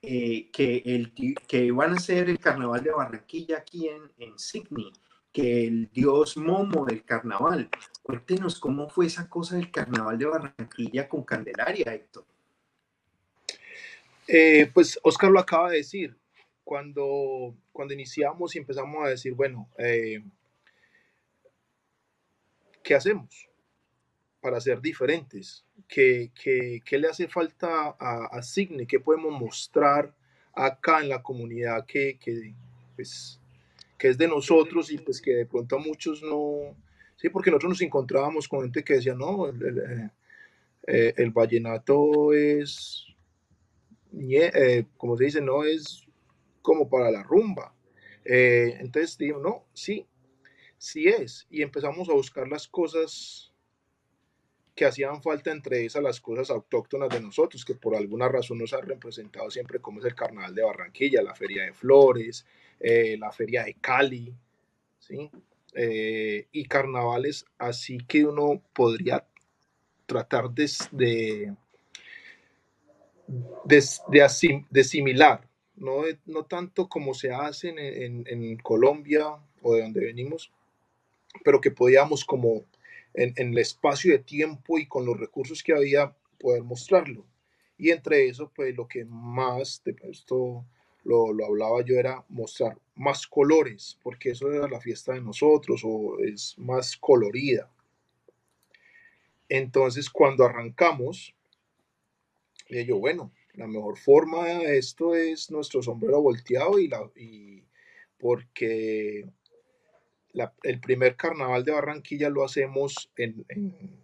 [0.01, 4.93] eh, que, el, que van a hacer el carnaval de Barranquilla aquí en, en Sydney,
[5.33, 7.69] que el dios Momo del carnaval.
[8.01, 12.25] Cuéntenos cómo fue esa cosa del carnaval de Barranquilla con Candelaria, Héctor.
[14.29, 16.17] Eh, pues Oscar lo acaba de decir.
[16.69, 20.23] Cuando, cuando iniciamos y empezamos a decir, bueno, eh,
[22.83, 23.49] ¿qué hacemos
[24.43, 25.65] para ser diferentes?
[25.89, 28.87] ¿Qué, qué, qué le hace falta a, a Signe?
[28.87, 30.15] ¿Qué podemos mostrar
[30.53, 32.53] acá en la comunidad que, que,
[32.97, 33.41] pues,
[33.97, 36.77] que es de nosotros y pues que de pronto a muchos no...
[37.17, 40.11] Sí, porque nosotros nos encontrábamos con gente que decía, no, el, el,
[40.87, 43.07] eh, el vallenato es
[44.13, 46.08] eh, como se dice, no es
[46.69, 47.75] como para la rumba.
[48.27, 50.07] Eh, entonces digo, no, sí,
[50.77, 51.47] sí es.
[51.49, 53.55] Y empezamos a buscar las cosas
[54.75, 58.75] que hacían falta, entre esas las cosas autóctonas de nosotros, que por alguna razón nos
[58.75, 62.45] han representado siempre, como es el Carnaval de Barranquilla, la Feria de Flores,
[62.79, 64.35] eh, la Feria de Cali,
[64.99, 65.31] ¿sí?
[65.73, 69.27] Eh, y carnavales así que uno podría
[70.07, 71.55] tratar de, de
[73.65, 75.48] de, de, asim, de similar,
[75.81, 79.29] no, no, tanto como se hace en, Colombia
[79.63, 80.53] o de donde venimos,
[81.45, 82.65] pero que podíamos como
[83.15, 87.25] en, el espacio de tiempo y con los recursos que había poder mostrarlo.
[87.77, 90.65] Y entre eso, pues lo que más, de esto
[91.05, 95.83] lo, lo hablaba yo, era mostrar más colores, porque eso era la fiesta de nosotros
[95.85, 97.71] o es más colorida.
[99.49, 101.35] Entonces, cuando arrancamos,
[102.69, 107.65] y yo, bueno, la mejor forma de esto es nuestro sombrero volteado y, la, y
[108.17, 109.29] porque
[110.33, 114.01] la, el primer carnaval de Barranquilla lo hacemos en, en,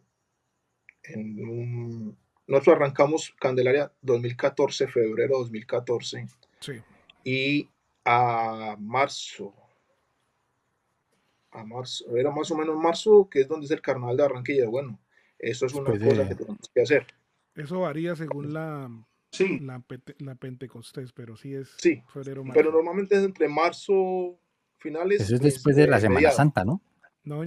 [1.04, 6.26] en un, nosotros arrancamos Candelaria 2014, febrero 2014.
[6.58, 6.82] Sí.
[7.22, 7.68] Y
[8.04, 9.54] a marzo,
[11.52, 14.68] a marzo, era más o menos marzo, que es donde es el carnaval de Barranquilla.
[14.68, 14.98] Bueno,
[15.38, 17.06] eso es una cosa que tenemos que hacer.
[17.54, 18.90] Eso varía según la,
[19.34, 22.58] Sí, la, pente- la Pentecostés, pero sí es Sí, febrero marzo.
[22.58, 24.38] Pero normalmente es entre marzo,
[24.78, 25.20] finales.
[25.22, 26.30] Eso es después de la Semana.
[26.30, 26.80] Santa, ¿no?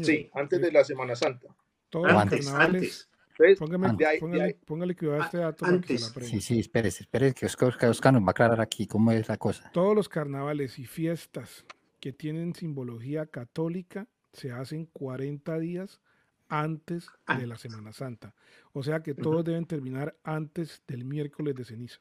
[0.01, 1.47] Sí, antes de la Semana Santa.
[1.89, 3.09] todos los antes, carnavales.
[3.39, 3.59] antes.
[3.59, 3.99] Póngame, Antes.
[3.99, 6.13] de ahí- de póngale, ahí- póngale cuidado a este dato que antes.
[6.21, 9.29] Sí, sí, espérese, espérese, que Oscar, Oscar- Oscar nos va a aclarar aquí cómo es
[9.29, 9.69] la cosa.
[9.73, 11.63] Todos los carnavales y fiestas
[11.99, 16.01] que tienen simbología católica se hacen 40 días
[16.49, 18.33] antes de la Semana Santa.
[18.73, 21.99] O sea que todos deben terminar antes del miércoles de ceniza.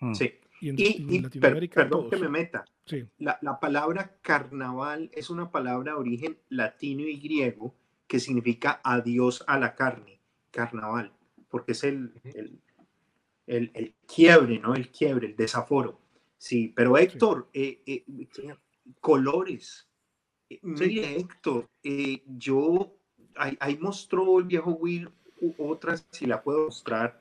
[0.00, 0.14] Mm.
[0.14, 0.34] Sí.
[0.60, 2.10] Y en, Y, y y en per- Latinoamérica perdón todos.
[2.10, 2.64] que me meta.
[2.86, 7.74] Sí, La, la palabra carnaval es una palabra de origen latino y griego
[8.06, 11.12] que significa adiós a la carne, carnaval,
[11.48, 12.60] porque es el, el,
[13.46, 14.74] el- el quiebre, ¿no?
[14.74, 16.00] El quiebre, el desaforo.
[16.36, 18.04] Sí, pero Héctor, eh, eh,
[19.00, 19.88] colores.
[20.50, 22.96] Eh, Mire, Héctor, eh, yo,
[23.36, 25.08] ahí, ahí mostró el viejo Will
[25.58, 27.20] otras, si la puedo mostrar,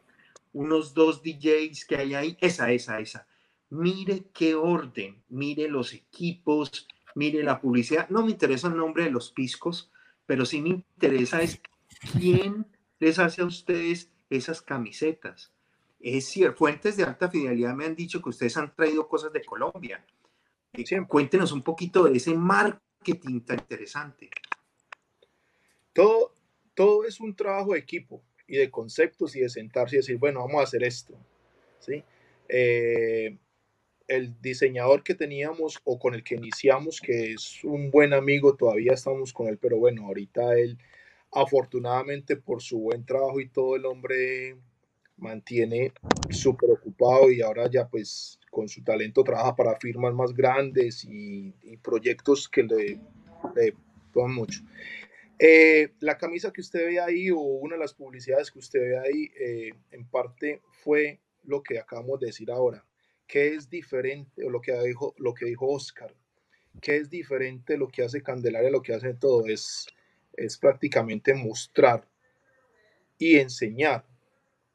[0.54, 2.38] unos dos DJs que hay ahí.
[2.40, 3.28] Esa, esa, esa.
[3.70, 8.10] Mire qué orden, mire los equipos, mire la publicidad.
[8.10, 9.92] No me interesa el nombre de los piscos,
[10.26, 11.60] pero sí me interesa es
[12.14, 12.68] quién
[13.00, 15.52] les hace a ustedes esas camisetas.
[16.00, 19.44] Es cierto, fuentes de alta fidelidad me han dicho que ustedes han traído cosas de
[19.44, 20.06] Colombia.
[20.74, 20.84] Eh.
[21.08, 24.30] Cuéntenos un poquito de ese marketing tan interesante.
[25.94, 26.34] Todo,
[26.74, 30.42] todo es un trabajo de equipo y de conceptos y de sentarse y decir, bueno,
[30.42, 31.16] vamos a hacer esto.
[31.80, 32.04] ¿sí?
[32.50, 33.38] Eh,
[34.08, 38.94] el diseñador que teníamos o con el que iniciamos, que es un buen amigo, todavía
[38.94, 40.78] estamos con él, pero bueno, ahorita él,
[41.32, 44.58] afortunadamente por su buen trabajo y todo, el hombre
[45.18, 45.94] mantiene
[46.30, 51.54] súper ocupado y ahora ya pues con su talento trabaja para firmas más grandes y,
[51.64, 53.00] y proyectos que le,
[53.56, 53.74] le
[54.14, 54.62] toman mucho.
[55.46, 58.98] Eh, la camisa que usted ve ahí o una de las publicidades que usted ve
[58.98, 62.86] ahí, eh, en parte fue lo que acabamos de decir ahora.
[63.28, 66.16] ¿Qué es diferente o lo que dijo, lo que dijo Oscar?
[66.80, 69.46] ¿Qué es diferente lo que hace Candelaria, lo que hace todo?
[69.46, 69.86] Es,
[70.32, 72.08] es prácticamente mostrar
[73.18, 74.06] y enseñar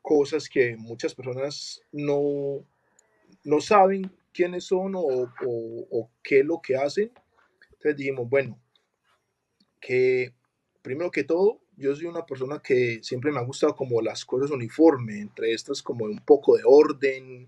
[0.03, 2.63] cosas que muchas personas no,
[3.43, 7.11] no saben quiénes son o, o, qué es lo que hacen.
[7.71, 8.61] Entonces dijimos, bueno,
[9.81, 10.35] que
[10.89, 14.51] primero que todo, yo soy una persona que siempre me ha gustado como las cosas
[14.51, 17.47] uniformes, entre estas como un poco de orden,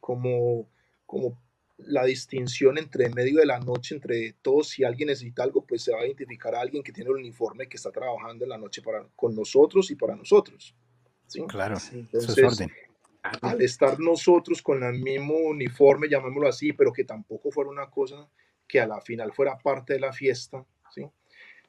[0.00, 0.66] como,
[1.06, 1.38] como
[1.78, 5.92] la distinción entre medio de la noche, entre todos, si alguien necesita algo, pues se
[5.92, 8.82] va a identificar a alguien que tiene el uniforme que está trabajando en la noche
[8.82, 10.74] para, con nosotros y para nosotros.
[11.28, 11.40] ¿sí?
[11.46, 12.66] Claro, Entonces,
[13.22, 18.28] al estar nosotros con el mismo uniforme, llamémoslo así, pero que tampoco fuera una cosa
[18.66, 21.08] que a la final fuera parte de la fiesta, ¿sí?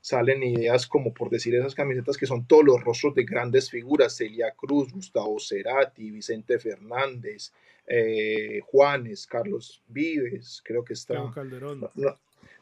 [0.02, 4.18] Salen ideas como por decir esas camisetas que son todos los rostros de grandes figuras,
[4.18, 7.54] Celia Cruz, Gustavo Cerati, Vicente Fernández,
[7.88, 11.14] eh, Juanes, Carlos Vives, creo que está.
[11.14, 11.90] Tego Calderón.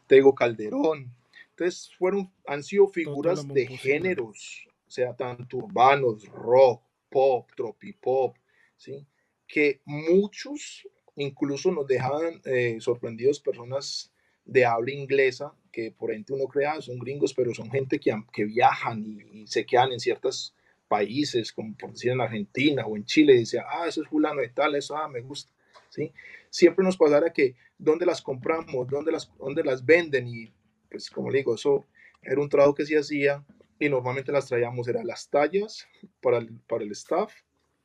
[0.06, 1.12] Tego Calderón.
[1.52, 8.36] Entonces fueron, han sido figuras de géneros, o sea, tanto urbanos, rock, pop, tropipop,
[8.78, 9.06] ¿sí?
[9.48, 14.14] que muchos incluso nos dejaban eh, sorprendidos personas
[14.50, 18.46] de habla inglesa, que por ejemplo uno crea son gringos, pero son gente que, que
[18.46, 20.54] viajan y, se quedan en ciertos
[20.88, 24.42] países, como por decir en Argentina o en Chile, y dice, ah, eso es fulano
[24.42, 25.52] de tal, eso, ah, me gusta,
[25.90, 26.12] ¿sí?
[26.50, 28.88] Siempre nos pasara que, ¿dónde las compramos?
[28.88, 30.28] ¿Dónde las, dónde las venden?
[30.28, 30.52] Y
[30.90, 31.86] pues como le digo, eso
[32.24, 33.44] era un trabajo que se hacía
[33.80, 35.88] y normalmente las traíamos, eran las tallas
[36.22, 37.32] para el, para el staff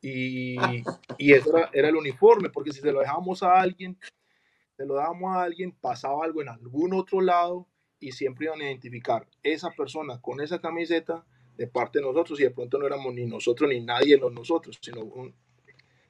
[0.00, 0.56] y,
[1.18, 3.96] y eso era, era el uniforme, porque si se lo dejábamos a alguien,
[4.76, 7.68] se lo dábamos a alguien, pasaba algo en algún otro lado
[8.00, 11.24] y siempre iban a identificar esa persona con esa camiseta
[11.56, 14.78] de parte de nosotros y de pronto no éramos ni nosotros ni nadie los nosotros,
[14.80, 15.34] sino un...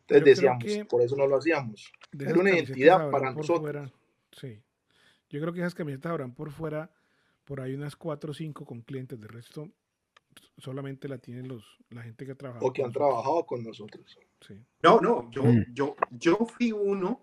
[0.06, 1.90] Entonces decíamos, por eso no lo hacíamos.
[2.18, 3.92] Era una identidad para nosotros.
[4.32, 4.60] sí.
[5.30, 6.92] Yo creo que esas camisetas habrán por fuera,
[7.44, 9.68] por ahí unas cuatro o cinco con clientes, de resto
[10.58, 12.66] solamente la tienen los, la gente que ha trabajado.
[12.66, 14.18] O que han trabajado con nosotros.
[14.40, 14.54] Sí.
[14.82, 15.64] No, no, yo, mm.
[15.72, 17.20] yo, yo fui uno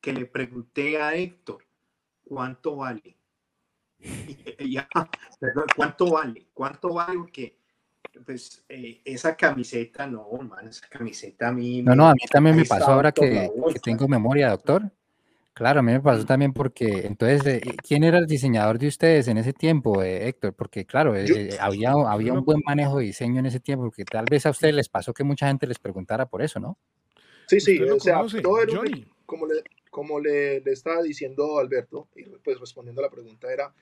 [0.00, 1.64] que le pregunté a Héctor,
[2.24, 3.16] ¿cuánto vale?
[5.76, 6.48] ¿cuánto vale?
[6.52, 7.18] ¿Cuánto vale?
[7.18, 7.56] Porque
[8.24, 11.82] pues eh, esa camiseta, no, man, esa camiseta a mí...
[11.82, 13.50] No, no, a mí también me pasó ahora que,
[13.82, 14.90] tengo memoria, doctor.
[15.52, 19.26] Claro, a mí me pasó también porque, entonces, eh, ¿quién era el diseñador de ustedes
[19.28, 20.54] en ese tiempo, eh, Héctor?
[20.54, 21.14] Porque, claro,
[21.60, 24.74] había, había un buen manejo de diseño en ese tiempo, porque tal vez a ustedes
[24.74, 26.78] les pasó que mucha gente les preguntara por eso, ¿no?
[27.46, 28.80] Sí, sí, o sea, todo era
[29.24, 29.62] como le,
[29.96, 33.74] como le, le, estaba diciendo Alberto, y pues respondiendo a la pregunta, era,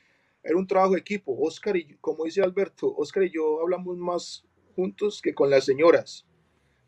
[0.44, 1.36] era un trabajo de equipo.
[1.40, 4.44] Oscar y como dice Alberto, Oscar y yo hablamos más
[4.76, 6.24] juntos que con las señoras,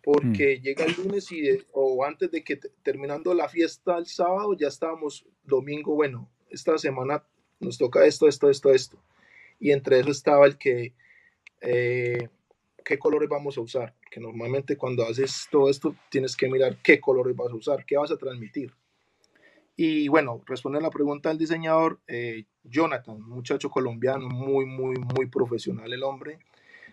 [0.00, 0.62] porque mm.
[0.62, 5.26] llega el lunes y o antes de que terminando la fiesta el sábado, ya estábamos
[5.42, 7.24] domingo, bueno, esta semana
[7.58, 9.02] nos toca esto, esto, esto, esto.
[9.58, 10.94] Y entre eso estaba el que,
[11.62, 12.28] eh,
[12.84, 13.96] ¿qué colores vamos a usar?
[14.08, 17.96] Que normalmente cuando haces todo esto tienes que mirar qué colores vas a usar, qué
[17.96, 18.72] vas a transmitir.
[19.76, 25.92] Y bueno, responde la pregunta del diseñador, eh, Jonathan, muchacho colombiano, muy, muy, muy profesional
[25.92, 26.38] el hombre,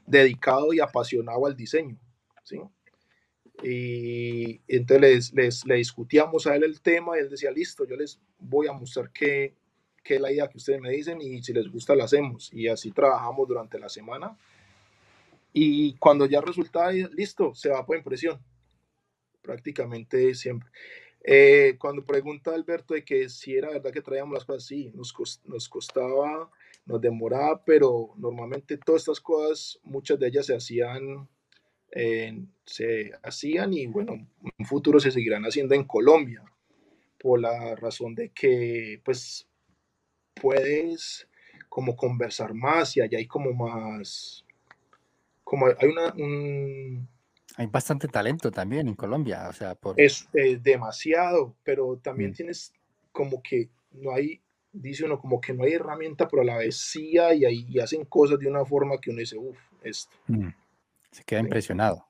[0.06, 1.98] dedicado y apasionado al diseño,
[2.44, 2.60] ¿sí?
[3.62, 8.20] Y entonces les, le discutíamos a él el tema y él decía, listo, yo les
[8.38, 9.56] voy a mostrar qué,
[10.04, 12.52] qué es la idea que ustedes me dicen y si les gusta la hacemos.
[12.52, 14.38] Y así trabajamos durante la semana.
[15.54, 18.42] Y cuando ya resulta listo, se va por impresión,
[19.42, 20.70] prácticamente siempre.
[21.24, 25.14] Eh, cuando pregunta Alberto de que si era verdad que traíamos las cosas, sí, nos,
[25.46, 26.50] nos costaba,
[26.86, 31.30] nos demoraba, pero normalmente todas estas cosas, muchas de ellas se hacían,
[32.66, 36.44] se hacían y bueno, en un futuro se seguirán haciendo en Colombia,
[37.24, 39.48] por la razón de que pues
[40.34, 41.28] puedes
[41.70, 44.46] como conversar más y allá hay como más,
[45.44, 47.08] como hay una, un,
[47.58, 50.00] hay bastante talento también en Colombia, o sea, por...
[50.00, 50.28] Es
[50.62, 52.34] demasiado, pero también mm.
[52.34, 52.74] tienes
[53.12, 56.78] como que no hay, dice uno, como que no hay herramienta, pero a la vez
[56.78, 60.16] sí hay, y hacen cosas de una forma que uno dice, uff, esto.
[60.28, 60.50] Mm.
[61.12, 62.06] Se queda impresionado.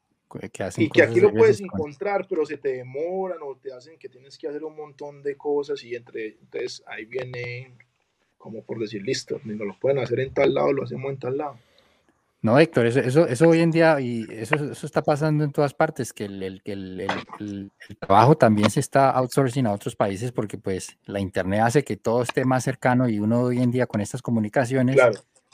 [0.51, 3.99] Que hacen y que aquí lo puedes encontrar, pero se te demoran o te hacen
[3.99, 7.71] que tienes que hacer un montón de cosas y entre, entonces ahí viene
[8.43, 11.37] como por decir, listo, no lo pueden hacer en tal lado, lo hacemos en tal
[11.37, 11.59] lado.
[12.43, 15.73] No, Héctor, eso, eso, eso, hoy en día, y eso, eso está pasando en todas
[15.73, 16.99] partes, que el, el, el,
[17.39, 21.95] el, trabajo también se está outsourcing a otros países porque pues la Internet hace que
[21.95, 24.97] todo esté más cercano y uno hoy en día con estas comunicaciones,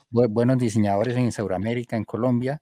[0.10, 2.60] buenos diseñadores en Sudamérica, en Colombia,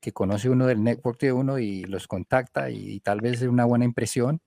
[0.00, 3.66] que conoce uno del network de uno y los contacta y, tal vez es una
[3.66, 4.40] buena impresión,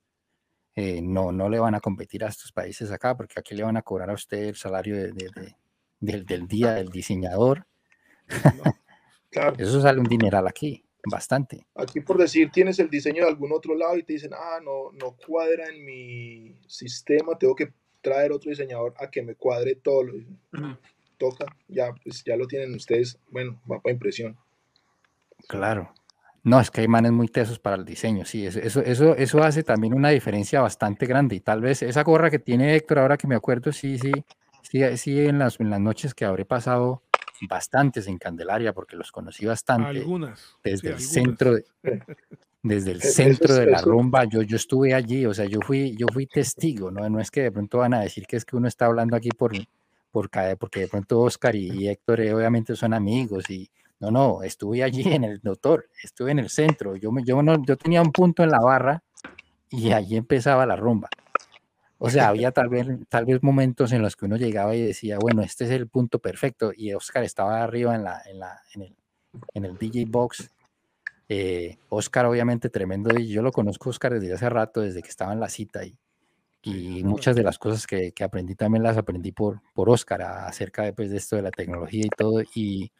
[0.76, 3.78] eh, no, no le van a competir a estos países acá porque aquí le van
[3.78, 5.56] a cobrar a usted el salario de, de,
[6.02, 7.66] del, del día del diseñador.
[9.58, 10.84] Eso sale un dineral aquí.
[11.10, 11.66] bastante.
[11.76, 14.92] Aquí por decir, tienes el diseño de algún otro lado y te dicen, ah, no,
[14.94, 20.04] no cuadra en mi sistema, tengo que traer otro diseñador a que me cuadre todo.
[20.04, 20.14] Lo
[21.18, 24.38] toca, ya, pues ya lo tienen ustedes, bueno, va para impresión.
[25.48, 25.94] Claro.
[26.46, 29.42] No, es que hay manes muy tesos para el diseño, sí, eso, eso, eso, eso
[29.42, 31.38] hace también una diferencia bastante grande.
[31.38, 34.12] Y tal vez esa gorra que tiene Héctor, ahora que me acuerdo, sí, sí,
[34.62, 37.02] sí, sí, en las, en las noches que habré pasado
[37.48, 39.90] bastantes en Candelaria, porque los conocí bastante.
[39.90, 40.58] Algunas.
[40.64, 41.66] Desde el centro, de,
[42.62, 46.08] desde el centro de la rumba, yo, yo estuve allí, o sea, yo fui, yo
[46.12, 47.08] fui testigo, ¿no?
[47.10, 49.30] No es que de pronto van a decir que es que uno está hablando aquí
[49.30, 49.52] por,
[50.12, 54.84] por porque de pronto Oscar y, Héctor eh, obviamente son amigos y no, no, estuve
[54.84, 58.12] allí en el doctor, estuve en el centro, yo, me, yo, no, yo tenía un
[58.12, 59.02] punto en la barra
[59.70, 61.10] y allí empezaba la rumba.
[62.06, 65.18] O sea, había tal vez, tal vez momentos en los que uno llegaba y decía,
[65.20, 66.74] bueno, este es el punto perfecto.
[66.76, 68.96] Y Oscar estaba arriba en, la, en, la, en, el,
[69.54, 70.52] en el DJ Box.
[71.30, 73.18] Eh, Oscar, obviamente, tremendo.
[73.18, 75.86] Y yo lo conozco, Oscar, desde hace rato, desde que estaba en la cita.
[75.86, 75.98] Y,
[76.62, 80.84] y muchas de las cosas que, que, aprendí también las aprendí por, por Oscar acerca
[80.84, 82.42] de, pues, de esto de la tecnología y todo.
[82.54, 82.92] Y,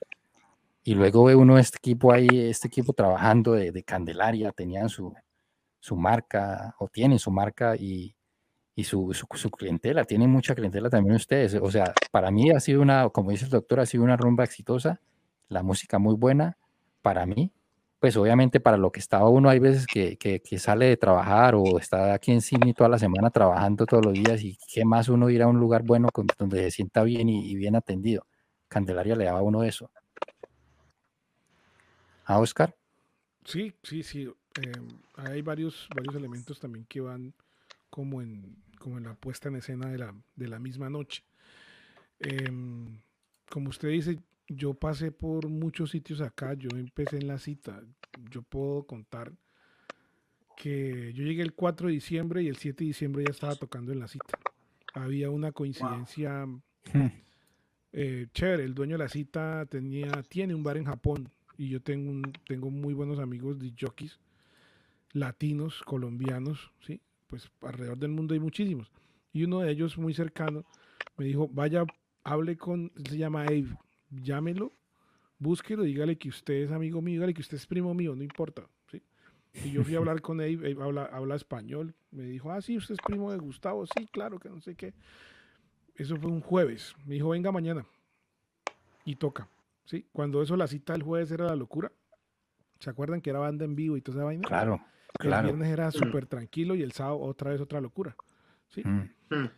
[0.86, 5.14] y luego ve uno este equipo ahí, este equipo trabajando de, de Candelaria, tenían su,
[5.82, 8.16] su marca o tienen su marca y
[8.76, 11.56] y su, su, clientela, tiene mucha clientela también ustedes.
[11.62, 14.44] O sea, para mí ha sido una, como dice el doctor, ha sido una rumba
[14.44, 15.00] exitosa,
[15.50, 16.58] la música muy buena
[17.02, 17.52] para mí.
[18.00, 21.78] Pues obviamente para lo que estaba uno, hay veces que, que, sale de trabajar o
[21.78, 25.30] está aquí en Sydney toda la semana trabajando todos los días y qué más uno
[25.30, 28.26] ir a un lugar bueno donde se sienta bien y, bien atendido.
[28.68, 29.90] Candelaria le daba a uno eso.
[32.26, 32.76] ¿A Oscar?
[33.46, 34.30] Sí, sí, sí.
[34.62, 37.34] Em, hay varios, varios elementos también que van
[37.94, 41.24] como en, como en la puesta en escena de la, de la misma noche.
[42.18, 42.88] Em,
[43.52, 47.84] como usted dice, yo pasé por muchos sitios acá, yo empecé en la cita,
[48.32, 49.32] yo puedo contar
[50.58, 53.92] que yo llegué el 4 de diciembre y el 7 de diciembre ya estaba tocando
[53.92, 54.40] en la cita.
[54.96, 56.60] Había una coincidencia hmm.
[57.94, 61.30] eh, chévere, el dueño de la cita tenía, tiene un bar en Japón
[61.60, 64.20] y yo tengo, un, tengo muy buenos amigos de jockeys
[65.12, 67.00] latinos, colombianos, ¿sí?
[67.34, 68.92] Pues alrededor del mundo hay muchísimos.
[69.32, 70.66] Y uno de ellos muy cercano
[71.18, 71.84] me dijo, vaya,
[72.24, 73.76] hable con, se llama Abe,
[74.12, 74.72] llámelo,
[75.40, 78.70] búsquelo, dígale que usted es amigo mío, dígale que usted es primo mío, no importa.
[78.92, 79.02] ¿sí?
[79.66, 82.78] Y yo fui a hablar con Abe, Abe habla, habla español, me dijo, ah, sí,
[82.78, 84.94] usted es primo de Gustavo, sí, claro, que no sé qué.
[85.96, 87.84] Eso fue un jueves, me dijo, venga mañana.
[89.06, 89.50] Y toca.
[89.86, 90.06] ¿sí?
[90.14, 91.92] Cuando eso, la cita del jueves era la locura.
[92.78, 94.48] ¿Se acuerdan que era banda en vivo y toda esa vaina?
[94.48, 94.80] Claro.
[95.20, 95.92] El viernes era mm.
[95.92, 98.16] súper tranquilo y el sábado otra vez otra locura.
[98.70, 98.82] ¿sí?
[98.84, 99.10] Mm.
[99.30, 99.50] Mm.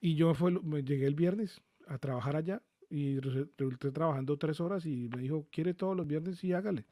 [0.00, 4.86] Y yo fue, me llegué el viernes a trabajar allá y resulté trabajando tres horas
[4.86, 6.38] y me dijo, ¿quiere todos los viernes?
[6.38, 6.84] Sí, hágale.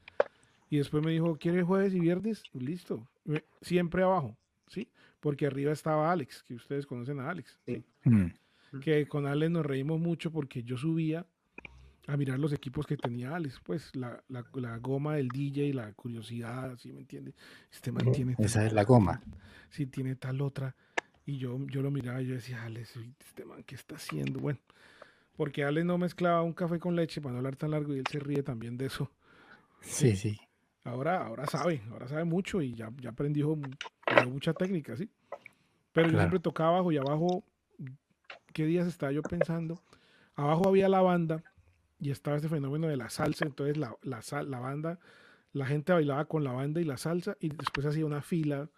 [0.69, 2.43] Y después me dijo, ¿quiere jueves y viernes?
[2.53, 3.07] Listo.
[3.61, 4.35] Siempre abajo,
[4.67, 4.89] ¿sí?
[5.19, 7.59] Porque arriba estaba Alex, que ustedes conocen a Alex.
[7.65, 7.83] ¿sí?
[8.81, 11.27] Que con Alex nos reímos mucho porque yo subía
[12.07, 15.93] a mirar los equipos que tenía Alex, pues la, la, la goma del DJ, la
[15.93, 17.35] curiosidad, ¿sí me entiendes?
[17.71, 19.21] Este man tiene Esa es la goma.
[19.69, 20.75] Sí, tiene tal otra.
[21.25, 24.41] Y yo, yo lo miraba y yo decía, Alex, este man, ¿qué está haciendo?
[24.41, 24.59] Bueno,
[25.37, 28.07] porque Alex no mezclaba un café con leche para no hablar tan largo y él
[28.09, 29.09] se ríe también de eso.
[29.81, 30.37] Sí, sí.
[30.83, 33.57] Ahora, ahora sabe, ahora sabe mucho y ya, ya aprendió
[34.27, 35.09] mucha técnica, ¿sí?
[35.93, 37.45] Pero yo siempre tocaba abajo y abajo,
[38.51, 39.81] ¿qué días estaba yo pensando?
[40.35, 41.43] Abajo había la banda
[42.03, 44.99] y estaba este fenómeno de la salsa, entonces la, la, la banda,
[45.53, 48.69] la gente bailaba con la banda y la salsa y después hacía una fila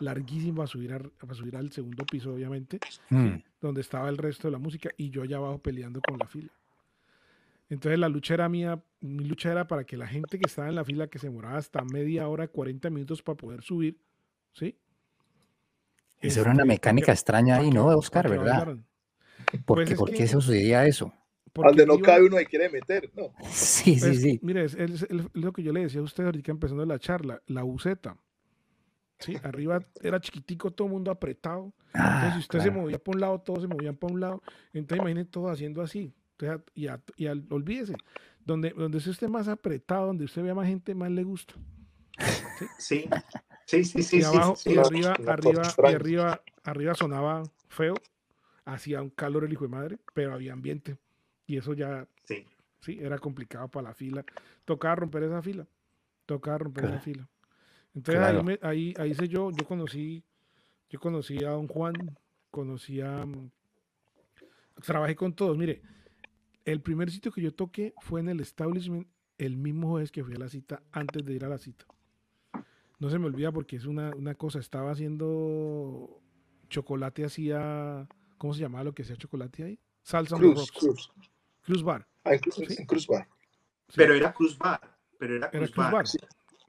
[0.00, 3.34] larguísima a subir, a, subir al segundo piso, obviamente, hmm.
[3.60, 6.50] donde estaba el resto de la música y yo allá abajo peleando con la fila.
[7.68, 10.74] Entonces la lucha era mía, mi lucha era para que la gente que estaba en
[10.74, 13.98] la fila, que se demoraba hasta media hora, 40 minutos para poder subir,
[14.52, 14.78] ¿sí?
[16.20, 18.30] Esa era una este, mecánica extraña ahí, ¿no, Oscar?
[18.30, 18.76] ¿Verdad?
[19.66, 21.12] ¿Por, pues ¿por qué sucedía eso?
[21.54, 23.32] Donde no cabe uno y quiere meter, ¿no?
[23.50, 24.40] Sí, sí, pues, sí.
[24.42, 28.16] Mire, es, lo que yo le decía a usted ahorita empezando la charla, la buceta.
[29.18, 31.72] Sí, arriba era chiquitico, todo el mundo apretado.
[31.94, 34.42] Ah, entonces, si usted se movía por un lado, todos se movían por un lado.
[34.72, 36.14] Entonces, imagínese todo haciendo así.
[36.74, 36.86] y,
[37.16, 37.94] y olvídese,
[38.44, 41.54] donde, donde usted esté más apretado, donde usted vea más gente, más le gusta.
[42.78, 43.08] Sí,
[43.66, 44.18] sí, sí, sí.
[44.18, 47.94] Y abajo, y arriba, arriba, y arriba, arriba sonaba feo,
[48.64, 50.96] hacía un calor el hijo de madre, pero había ambiente.
[51.46, 52.46] Y eso ya, sí,
[52.80, 54.24] sí era complicado para la fila.
[54.64, 55.66] Tocaba romper esa fila.
[56.26, 57.28] Tocaba romper esa fila.
[57.94, 60.24] Entonces ahí, ahí, ahí hice yo, yo conocí,
[60.88, 61.94] yo conocí a don Juan,
[62.50, 63.50] conocí a, mm,
[64.82, 65.58] trabajé con todos.
[65.58, 65.82] Mire,
[66.64, 70.34] el primer sitio que yo toqué fue en el establishment el mismo jueves que fui
[70.34, 71.84] a la cita antes de ir a la cita.
[72.98, 76.20] No se me olvida porque es una, una cosa, estaba haciendo
[76.68, 79.80] chocolate hacía, ¿cómo se llamaba lo que hacía chocolate ahí?
[80.02, 80.72] Salsa on the Cruz, rocks.
[80.72, 81.12] Cruz.
[81.62, 82.06] Cruz Bar.
[82.24, 82.74] Ah, en Cruz, Sí.
[82.78, 83.26] en Cruz Bar.
[83.88, 83.94] Sí.
[83.96, 84.80] Pero era Cruz Bar.
[85.18, 85.92] Pero era Era Cruz, Cruz Bar.
[85.92, 86.06] Bar.
[86.06, 86.18] Sí,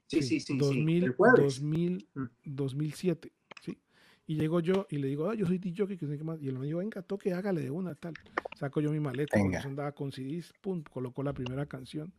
[0.06, 0.40] sí, sí.
[0.40, 1.40] sí, 2000, El jueves.
[1.40, 2.24] 2000, Mm.
[2.44, 3.32] 2007,
[3.62, 3.78] ¿sí?
[4.26, 6.40] Y llego yo y le digo, ah, yo soy DJ, que no sé qué más.
[6.40, 8.14] Y él me dijo, venga, toque, hágale de una, tal.
[8.56, 12.12] Saco yo mi maleta, andaba con CDs, pum, colocó la primera canción.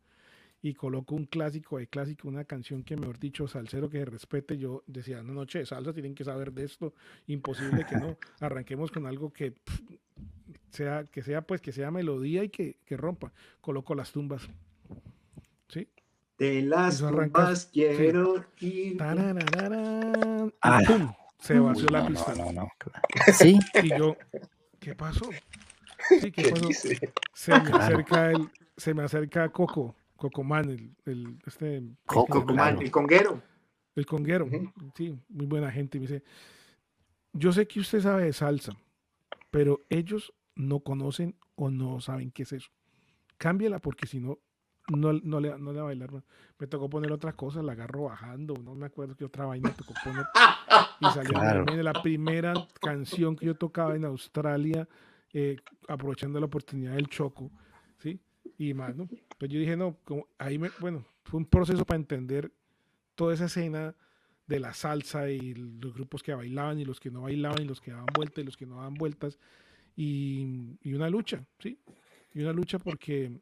[0.61, 4.57] Y coloco un clásico de clásico, una canción que, mejor dicho, salsero que respete.
[4.57, 6.95] Yo decía, no, noche de salsa, tienen que saber de esto.
[7.28, 8.17] Imposible que no.
[8.39, 9.82] Arranquemos con algo que pff,
[10.76, 13.34] sea, que sea, pues, que sea melodía y que, que rompa.
[13.61, 14.47] Coloco las tumbas.
[15.69, 15.88] ¿Sí?
[16.38, 18.97] De las tumbas quiero ir.
[18.97, 20.80] Tararararán, y Ah.
[20.86, 21.13] ¡pum!
[21.39, 22.34] Se vació la no, pista.
[22.36, 23.01] no, no, no, claro.
[23.34, 24.15] Sí, Y yo,
[24.80, 25.30] ¿qué pasó?
[26.09, 26.67] Sí, ¿qué ¿Qué pasó?
[26.67, 27.13] dice?
[27.34, 27.78] Se me Claro.
[27.84, 32.80] acerca el, se me acerca Coco, Cocomán, el, el, este, Coco, claro.
[32.82, 33.41] el conguero.
[33.95, 34.49] el conguero.
[34.95, 35.99] Sí, muy buena gente.
[35.99, 36.23] Me dice,
[37.34, 38.73] yo sé que usted sabe de salsa,
[39.51, 42.70] pero ellos no conocen o no saben qué es eso.
[43.38, 44.39] Cámbiela porque si no,
[44.88, 46.10] no, no le, no le va a bailar.
[46.58, 49.76] Me tocó poner otras cosas, la agarro bajando, no me acuerdo qué otra vaina me
[49.76, 50.26] tocó poner.
[51.01, 51.66] Y salió Claro.
[51.66, 54.88] mire, la primera canción que yo tocaba en Australia,
[55.34, 57.51] eh, aprovechando la oportunidad del choco,
[57.99, 58.20] ¿sí?
[58.58, 59.08] Y más, ¿no?
[59.38, 62.51] Pues yo dije, no, como, ahí me, bueno, fue un proceso para entender
[63.16, 63.95] toda esa escena
[64.47, 67.82] de la salsa y los grupos que bailaban y los que no bailaban y los
[67.82, 69.39] que daban vueltas y los que no daban vueltas
[69.95, 71.77] y, una lucha, ¿sí?
[72.33, 73.39] Y una lucha porque,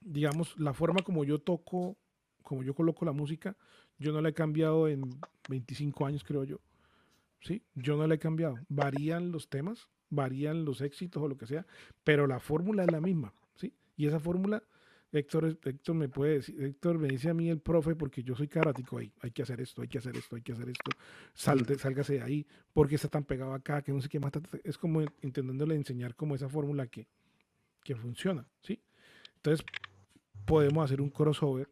[0.00, 1.96] digamos, la forma como yo toco,
[2.42, 3.56] como yo coloco la música,
[3.98, 5.02] yo no la he cambiado en
[5.48, 6.60] 25 años, creo yo.
[7.40, 7.62] ¿Sí?
[7.74, 8.58] Yo no la he cambiado.
[8.68, 11.66] Varían los temas, varían los éxitos o lo que sea,
[12.04, 13.72] pero la fórmula es la misma, ¿sí?
[13.96, 14.62] Y esa fórmula,
[15.10, 18.48] Héctor, Héctor me puede decir, Héctor me dice a mí el profe, porque yo soy
[18.48, 20.90] carático ahí, hay que hacer esto, hay que hacer esto, hay que hacer esto,
[21.32, 24.32] salte, sálgase de ahí, porque está tan pegado acá, que no sé qué más,
[24.64, 27.06] es como intentándole enseñar como esa fórmula que,
[27.82, 28.82] que funciona, ¿sí?
[29.36, 29.64] Entonces,
[30.44, 31.70] podemos hacer un crossover,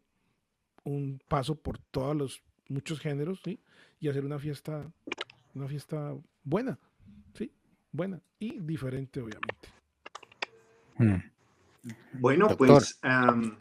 [0.84, 3.60] un paso por todos los muchos géneros, ¿sí?
[4.00, 4.90] Y hacer una fiesta,
[5.54, 6.78] una fiesta buena,
[7.34, 7.52] ¿sí?
[7.92, 9.68] Buena y diferente, obviamente.
[10.98, 11.35] Mm.
[12.14, 12.68] Bueno, Doctor.
[12.68, 13.58] pues am,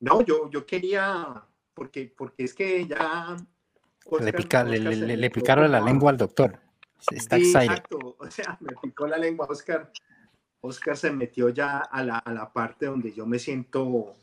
[0.00, 1.42] no, yo, yo quería,
[1.74, 3.36] porque, porque es que ya.
[3.36, 3.46] Le,
[4.16, 6.58] Oscar- pica- le, Oscar le- se le- le metió picaron la lengua al doctor.
[7.10, 7.62] Está Sí, excited.
[7.64, 8.16] exacto.
[8.18, 9.90] O sea, me picó la lengua, Oscar.
[10.62, 14.14] Oscar se metió ya a la, a la parte donde yo me siento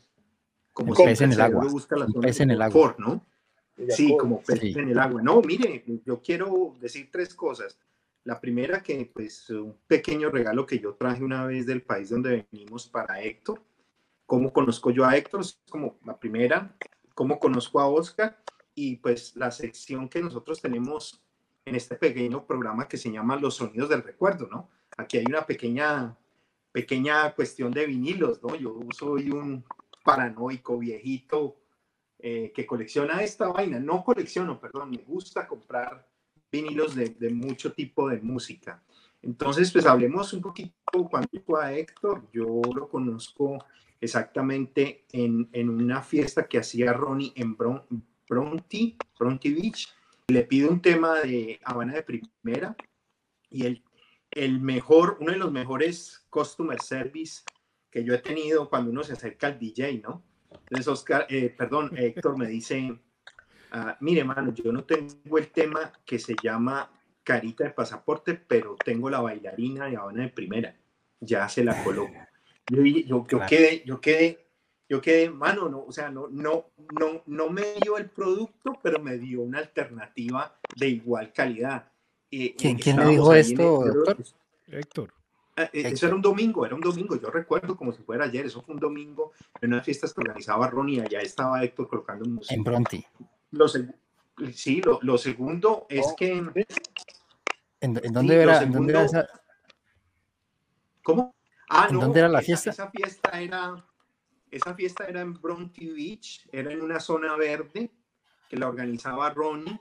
[0.72, 2.94] como siempre pez en el agua, busca la un zona pez en el agua.
[2.98, 3.26] ¿no?
[3.88, 4.72] Sí, como pez Sí.
[4.76, 5.20] en el agua.
[5.22, 7.76] No, mire, yo quiero decir tres cosas.
[8.28, 12.46] La primera que, pues, un pequeño regalo que yo traje una vez del país donde
[12.52, 13.62] venimos para Héctor.
[14.26, 15.40] ¿Cómo conozco yo a Héctor?
[15.40, 16.76] Es como la primera.
[17.14, 18.38] ¿Cómo conozco a Oscar?
[18.74, 21.24] Y pues la sección que nosotros tenemos
[21.64, 24.68] en este pequeño programa que se llama Los Sonidos del Recuerdo, ¿no?
[24.98, 26.14] Aquí hay una pequeña,
[26.70, 28.54] pequeña cuestión de vinilos, ¿no?
[28.56, 29.64] Yo soy un
[30.04, 31.62] paranoico viejito
[32.18, 33.80] eh, que colecciona esta vaina.
[33.80, 36.06] No colecciono, perdón, me gusta comprar
[36.50, 38.82] vinilos de, de mucho tipo de música.
[39.22, 40.72] Entonces, pues hablemos un poquito
[41.10, 42.28] cuando fue a Héctor.
[42.32, 43.64] Yo lo conozco
[44.00, 47.82] exactamente en, en una fiesta que hacía Ronnie en Bron,
[48.28, 49.88] Bronte, Bronte Beach.
[50.28, 52.76] Le pido un tema de Habana de Primera
[53.50, 53.82] y el,
[54.30, 57.42] el mejor, uno de los mejores customer service
[57.90, 60.22] que yo he tenido cuando uno se acerca al DJ, ¿no?
[60.50, 62.98] Entonces, Oscar, eh, perdón, Héctor me dice,
[63.72, 66.90] ah, mire, mano, yo no tengo el tema que se llama
[67.22, 70.74] carita de pasaporte, pero tengo la bailarina de Habana de primera,
[71.20, 72.14] ya se la coloco.
[72.68, 73.46] Yo, yo, yo Claro.
[73.48, 74.46] quedé, yo quedé,
[74.88, 76.66] yo quedé, mano, no, o sea, no, no,
[76.98, 81.90] no, no me dio el producto, pero me dio una alternativa de igual calidad.
[82.30, 84.16] Eh, ¿Quién- eh, quién le estábamos dijo esto, el- doctor?
[84.66, 85.14] Héctor,
[85.56, 86.06] Ah, eh, Eso Héctor.
[86.10, 88.80] era un domingo, era un domingo, yo recuerdo como si fuera ayer, eso fue un
[88.80, 92.54] domingo en unas fiestas que organizaba Ronnie, allá estaba Héctor colocando música.
[92.54, 93.06] En Bronte.
[93.50, 96.32] Lo sí, lo, lo segundo es Oh, que,
[97.80, 99.40] ¿En, en dónde era, en dónde era segundo- esa?
[101.02, 101.34] ¿cómo?
[101.70, 102.70] Ah, ¿En no, dónde era la esa- fiesta?
[102.70, 103.84] Esa, fiesta era,
[104.50, 107.90] esa fiesta era en Bronte Beach, era en una zona verde
[108.48, 109.78] que la organizaba Ronnie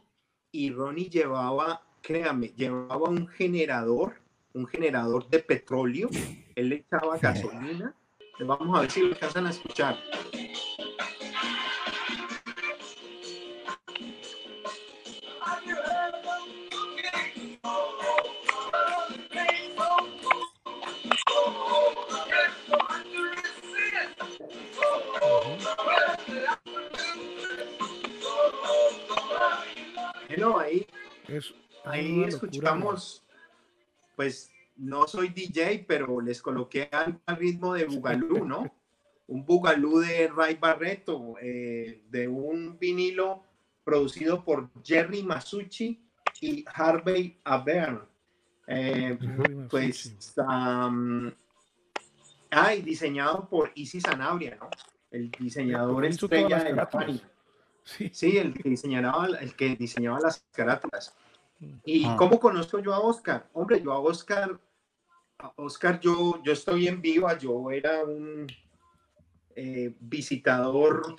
[0.52, 4.20] y Ronnie llevaba, créame, llevaba un generador,
[4.54, 6.10] un generador de petróleo,
[6.56, 7.94] él le echaba gasolina,
[8.40, 9.98] vamos a ver si lo alcanzan a escuchar.
[31.86, 33.26] Ahí escuchamos,
[34.16, 38.72] pues no soy DJ, pero les coloqué al, ritmo de Bugalú, ¿no?
[39.28, 43.44] un Bugalú de Ray Barreto, eh, de un vinilo
[43.84, 46.02] producido por Jerry Masucci
[46.42, 48.02] y Harvey Abern.
[48.68, 49.18] Eh,
[49.70, 51.32] pues, um,
[52.52, 54.70] ah, diseñado por Isis Sanabria, ¿no?
[55.10, 56.90] El diseñador estrella de la
[57.88, 58.10] Sí.
[58.14, 61.16] sí, el que diseñaba, el que diseñaba las carátulas.
[61.86, 62.16] ¿Y ah.
[62.18, 63.48] cómo conozco yo a Oscar?
[63.54, 64.60] Hombre, yo a Oscar,
[65.40, 68.46] a Oscar, yo, yo estoy en viva, yo era un
[69.56, 71.16] eh, visitador,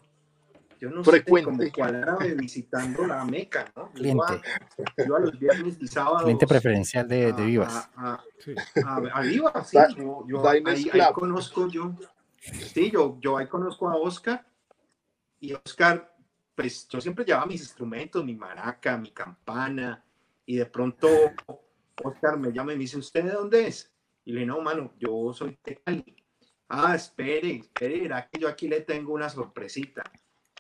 [0.79, 3.91] yo no sé como árabe visitando la Meca, ¿no?
[3.93, 4.41] Cliente.
[5.07, 6.23] Yo a, los viernes y sábados.
[6.23, 7.89] Cliente preferencial de, de Vivas.
[7.97, 8.23] A,
[8.85, 9.79] a, Vivas, sí.
[10.29, 10.63] Yo, ahí,
[11.15, 11.97] conozco yo.
[12.39, 14.47] Sí, yo, yo ahí conozco a Oscar.
[15.41, 16.15] Y Oscar
[16.59, 20.05] pues yo siempre llevaba mis instrumentos, mi maraca, mi campana,
[20.45, 21.07] y de pronto
[22.03, 23.93] Oscar me llama y me dice, ¿usted de dónde es?
[24.25, 26.17] Y le digo, no, mano, yo soy de Cali.
[26.69, 30.03] Ah, espere, espere, era que yo aquí le tengo una sorpresita.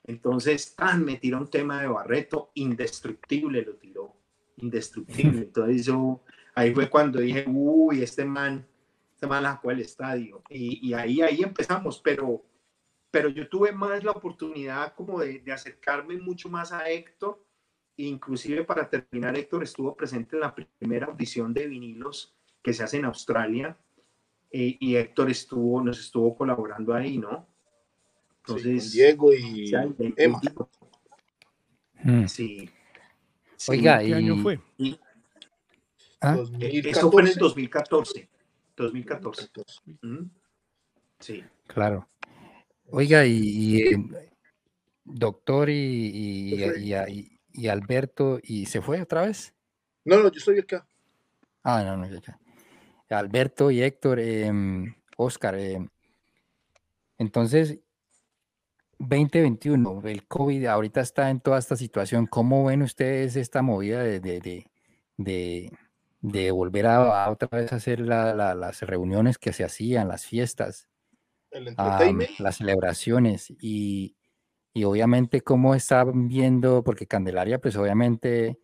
[0.05, 4.14] Entonces, ah, me tiró un tema de Barreto, indestructible lo tiró,
[4.59, 5.38] indestructible.
[5.46, 6.20] Entonces yo,
[6.55, 8.64] ahí fue cuando dije, uy, este man,
[9.14, 10.44] este man la el estadio.
[10.49, 12.44] Y, y ahí, ahí empezamos, pero
[13.11, 17.42] pero yo tuve más la oportunidad como de, acercarme mucho más a Héctor,
[17.96, 22.98] inclusive para terminar, Héctor estuvo presente en la primera audición de vinilos que se hace
[22.98, 23.76] en Australia,
[24.50, 27.46] eh, y Héctor estuvo, nos estuvo colaborando ahí, ¿no?
[28.38, 29.70] Entonces, Diego y
[30.16, 30.40] Emma.
[32.02, 32.26] Mm.
[32.26, 32.70] Sí.
[33.68, 34.61] Oiga, ¿qué año fue?
[36.20, 36.38] ¿Ah?
[36.61, 38.28] Eso fue en el 2014.
[38.76, 39.50] 2014.
[41.18, 41.44] Sí.
[41.66, 42.09] Claro.
[42.91, 44.30] Oiga, y, eh,
[45.05, 46.64] doctor y,
[47.53, 49.55] y, Alberto, ¿y se fue otra vez?
[50.05, 50.86] No, no, yo estoy acá.
[51.62, 52.39] Ah, no, no, acá.
[53.11, 54.51] Alberto y Héctor, eh,
[55.16, 55.89] Oscar, em,
[57.18, 57.78] entonces,
[58.99, 62.26] 2021, el COVID ahorita está en toda esta situación.
[62.26, 64.66] ¿Cómo ven ustedes esta movida de, de,
[65.16, 65.72] de,
[66.20, 70.89] de volver a, otra vez a hacer las reuniones que se hacían, las fiestas?
[72.38, 74.16] Las celebraciones y,
[74.74, 78.59] y, obviamente cómo están viendo, porque Candelaria pues obviamente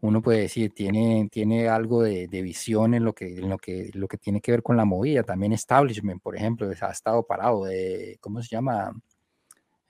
[0.00, 3.90] uno puede decir tiene, tiene algo de, de, visión en lo, que, en lo, que,
[3.94, 7.64] lo que tiene que ver con la movida, también establishment, por ejemplo, ha estado parado,
[7.64, 8.92] de, ¿cómo se llama?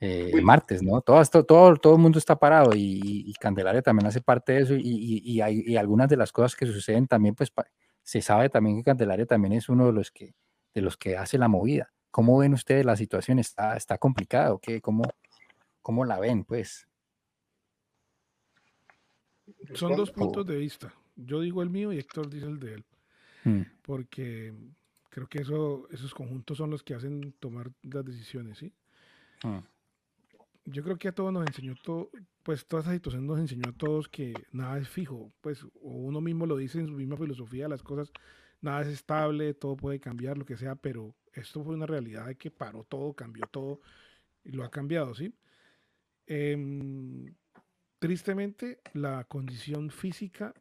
[0.03, 0.99] Eh, martes, ¿no?
[1.01, 4.73] Todo, esto, todo, todo el mundo está parado y, Candelaria también hace parte de eso
[4.75, 7.51] y, y, hay, y algunas de las cosas que suceden también, pues
[8.01, 10.33] se sabe también que Candelaria también es uno de los que,
[10.73, 11.93] de los que hace la movida.
[12.11, 13.39] ¿Cómo ven ustedes la situación?
[13.39, 14.59] ¿Está, está complicado?
[14.59, 14.81] ¿Qué?
[14.81, 15.03] ¿Cómo,
[15.81, 16.87] ¿Cómo la ven, pues?
[19.73, 20.93] Son dos puntos de vista.
[21.15, 22.85] Yo digo el mío y Héctor dice el de él.
[23.43, 23.61] Mm.
[23.81, 24.53] Porque
[25.09, 28.73] creo que eso, esos conjuntos son los que hacen tomar las decisiones, ¿sí?
[29.43, 29.59] Mm.
[30.65, 32.11] Yo creo que a todos nos enseñó todo,
[32.43, 36.21] pues toda esa situación nos enseñó a todos que nada es fijo, pues o uno
[36.21, 38.11] mismo lo dice en su misma filosofía, las cosas,
[38.61, 42.35] nada es estable, todo puede cambiar, lo que sea, pero esto fue una realidad de
[42.35, 43.81] que paró todo, cambió todo
[44.43, 45.33] y lo ha cambiado, ¿sí?
[46.27, 47.33] Em,
[47.99, 50.53] tristemente, la condición física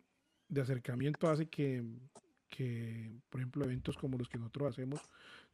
[0.49, 1.85] de acercamiento hace que,
[2.49, 5.01] que, por ejemplo, eventos como los que nosotros hacemos,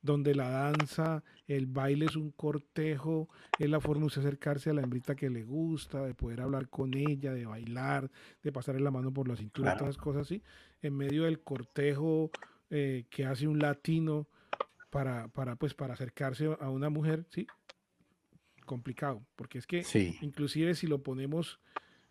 [0.02, 4.82] donde la danza, el baile es un cortejo, es la forma de acercarse a la
[4.82, 8.10] hembrita que le gusta, de poder hablar con ella, de bailar,
[8.42, 10.42] de pasarle la mano por la cintura, todas esas cosas así,
[10.80, 12.30] en medio del cortejo
[12.70, 14.28] eh, que hace un latino
[14.90, 17.46] para, para, pues, para acercarse a una mujer, ¿sí?
[18.64, 19.84] Complicado, porque es que
[20.22, 21.60] inclusive si lo ponemos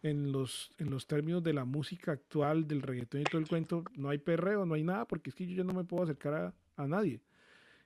[0.02, 3.84] en los, en los términos de la música actual, del reggaetón y todo el cuento,
[3.96, 6.34] no hay perreo, no hay nada, porque es que yo ya no me puedo acercar
[6.34, 7.22] a, a nadie.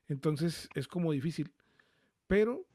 [0.08, 1.52] Entonces es como difícil.
[2.28, 2.66] Pero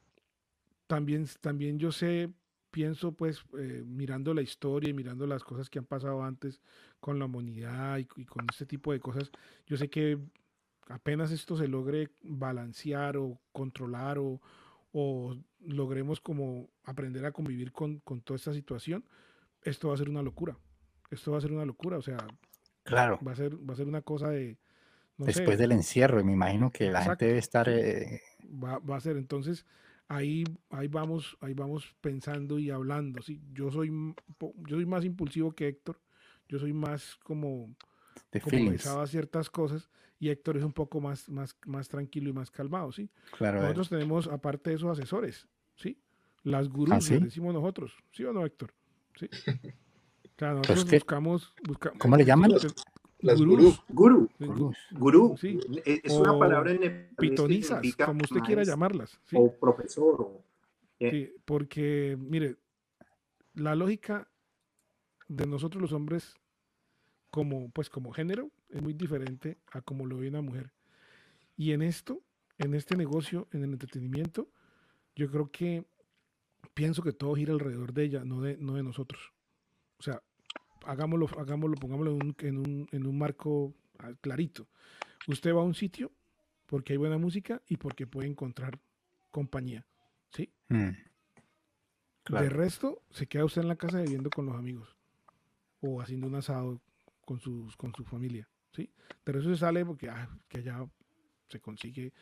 [0.87, 2.31] también, también yo sé,
[2.71, 6.59] pienso pues eh, mirando la historia y mirando las cosas que han pasado antes
[6.99, 9.31] con la humanidad y, y, con este tipo de cosas,
[9.65, 10.19] yo sé que
[10.89, 14.41] apenas esto se logre balancear o controlar o,
[14.91, 19.03] o logremos como aprender a convivir con, con, toda esta situación,
[19.63, 20.57] esto va a ser una locura.
[21.09, 22.17] Esto va a ser una locura, o sea,
[22.83, 23.19] claro.
[23.25, 24.57] va a ser, va a ser una cosa de...
[25.17, 27.69] Después del encierro, me imagino que la gente debe estar...
[27.69, 29.65] Eh, va, va, a ser, entonces,
[30.07, 33.21] ahí, ahí, vamos, ahí vamos pensando y hablando.
[33.21, 33.41] ¿sí?
[33.53, 33.89] Yo, soy,
[34.39, 35.99] yo soy más impulsivo que Héctor,
[36.49, 37.75] yo soy más como
[38.41, 42.49] como pensaba ciertas cosas y Héctor es un poco más, más, más tranquilo y más
[42.51, 43.09] calmado, ¿sí?
[43.37, 43.61] Claro.
[43.61, 45.99] Nosotros tenemos, aparte de esos asesores, ¿sí?
[46.43, 48.73] Las gurús, ¿Ah, decimos nosotros, ¿sí o no, Héctor?
[49.15, 49.25] Sí.
[49.25, 52.51] O sea, nosotros Los que- buscamos, busca- ¿Cómo le llaman?
[52.59, 52.67] Sí,
[53.19, 53.81] Las gurús.
[53.89, 54.77] Guru, Gurús.
[54.91, 55.35] gurú.
[55.39, 55.57] Sí.
[55.85, 59.19] E- Es una O palabra en Pitonizas, como usted quiera llamarlas.
[59.23, 59.35] ¿sí?
[59.39, 60.21] O profesor.
[60.21, 60.43] O,
[60.99, 62.57] eh, Sí, porque, mire,
[63.55, 64.27] la lógica
[65.27, 66.35] de nosotros los hombres
[67.35, 70.71] como, pues, como género es muy diferente a como lo ve una mujer.
[71.57, 72.23] Y en esto,
[72.57, 74.47] en este negocio, en el entretenimiento,
[75.17, 75.83] yo creo que
[76.73, 79.33] pienso que todo gira alrededor de ella, no de, no de nosotros.
[79.99, 80.21] O sea,
[80.85, 84.69] hagámoslo, hagámoslo, pongámoslo en un, en un, en un marco ah, clarito.
[85.27, 86.13] Usted va a un sitio
[86.67, 88.79] porque hay buena música y porque puede encontrar
[89.29, 89.85] compañía.
[90.29, 90.53] ¿Sí?
[90.69, 90.75] Mm.
[90.85, 90.95] De
[92.23, 92.49] Claro.
[92.49, 94.95] resto, se queda usted en la casa bebiendo con los amigos
[95.81, 96.79] o haciendo un asado
[97.25, 98.47] con, sus, con su familia.
[98.71, 98.89] ¿sí?
[99.25, 100.85] De resto se sale porque ah, que allá
[101.49, 102.13] se consigue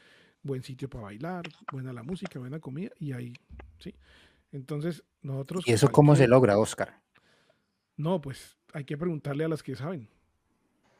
[0.41, 3.33] buen sitio para bailar, buena la música, buena comida y ahí.
[3.79, 3.93] ¿sí?
[4.51, 5.63] Entonces, nosotros.
[5.67, 7.01] ¿Y eso cómo se logra, Oscar?
[7.95, 10.09] No, pues hay que preguntarle a las que saben.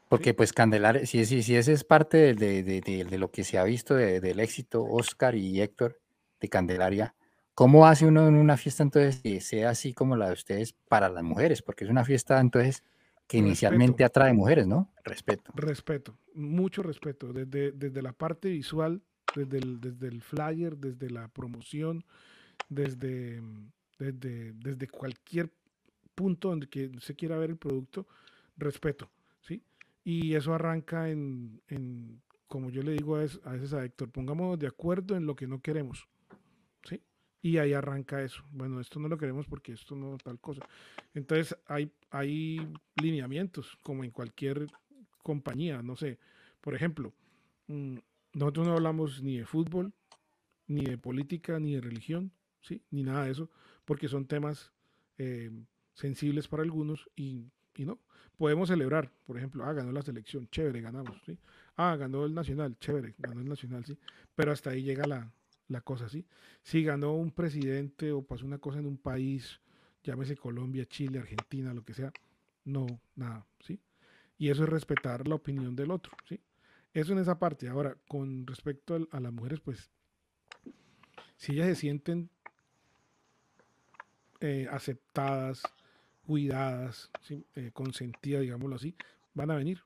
[0.08, 3.30] Porque pues Candelaria, si, si, si ese es parte de, de- de- de- de lo
[3.30, 6.00] que se ha visto de- del éxito, Oscar y Héctor
[6.40, 7.16] de Candelaria,
[7.54, 11.08] ¿cómo hace uno en una fiesta entonces que sea así como la de ustedes para
[11.08, 11.62] las mujeres?
[11.62, 12.84] Porque es una fiesta entonces
[13.26, 14.06] que inicialmente Respeto.
[14.06, 14.92] atrae mujeres, ¿no?
[15.04, 15.52] Respeto.
[15.54, 19.02] Respeto, mucho respeto, desde, desde la parte visual,
[19.34, 22.04] desde el, desde el flyer, desde la promoción,
[22.68, 23.42] desde,
[23.98, 25.50] desde, desde cualquier
[26.14, 28.06] punto donde que se quiera ver el producto,
[28.56, 29.10] respeto,
[29.40, 29.62] ¿sí?
[30.04, 34.10] Y eso arranca en, en como yo le digo a veces, a veces a Héctor,
[34.10, 36.06] pongámonos de acuerdo en lo que no queremos.
[37.44, 38.42] Y ahí arranca eso.
[38.52, 40.66] Bueno, esto no lo queremos porque esto no tal cosa.
[41.12, 44.66] Entonces hay, hay lineamientos, como en cualquier
[45.22, 46.18] compañía, no sé.
[46.62, 47.12] Por ejemplo,
[47.66, 47.98] mm,
[48.32, 49.92] nosotros no hablamos ni de fútbol,
[50.68, 52.32] ni de política, ni de religión,
[52.62, 52.80] ¿sí?
[52.90, 53.50] Ni nada de eso,
[53.84, 54.72] porque son temas
[55.18, 55.50] eh,
[55.92, 57.44] sensibles para algunos y,
[57.76, 57.98] y no.
[58.38, 61.36] Podemos celebrar, por ejemplo, ah, ganó la selección, chévere, ganamos, ¿sí?
[61.76, 63.98] Ah, ganó el Nacional, chévere, ganó el Nacional, sí.
[64.34, 65.30] Pero hasta ahí llega la,
[65.68, 66.26] la cosa, ¿sí?
[66.62, 69.60] Si ganó un presidente o pasó una cosa en un país,
[70.02, 72.12] llámese Colombia, Chile, Argentina, lo que sea,
[72.64, 73.80] no, nada, ¿sí?
[74.38, 76.40] Y eso es respetar la opinión del otro, ¿sí?
[76.92, 77.68] Eso en esa parte.
[77.68, 79.90] Ahora, con respecto a, las mujeres, pues,
[81.36, 82.30] si ellas se sienten
[84.40, 85.62] eh, aceptadas,
[86.26, 87.44] cuidadas, ¿sí?
[87.54, 88.94] Eh, consentidas, digámoslo así,
[89.34, 89.82] van a venir,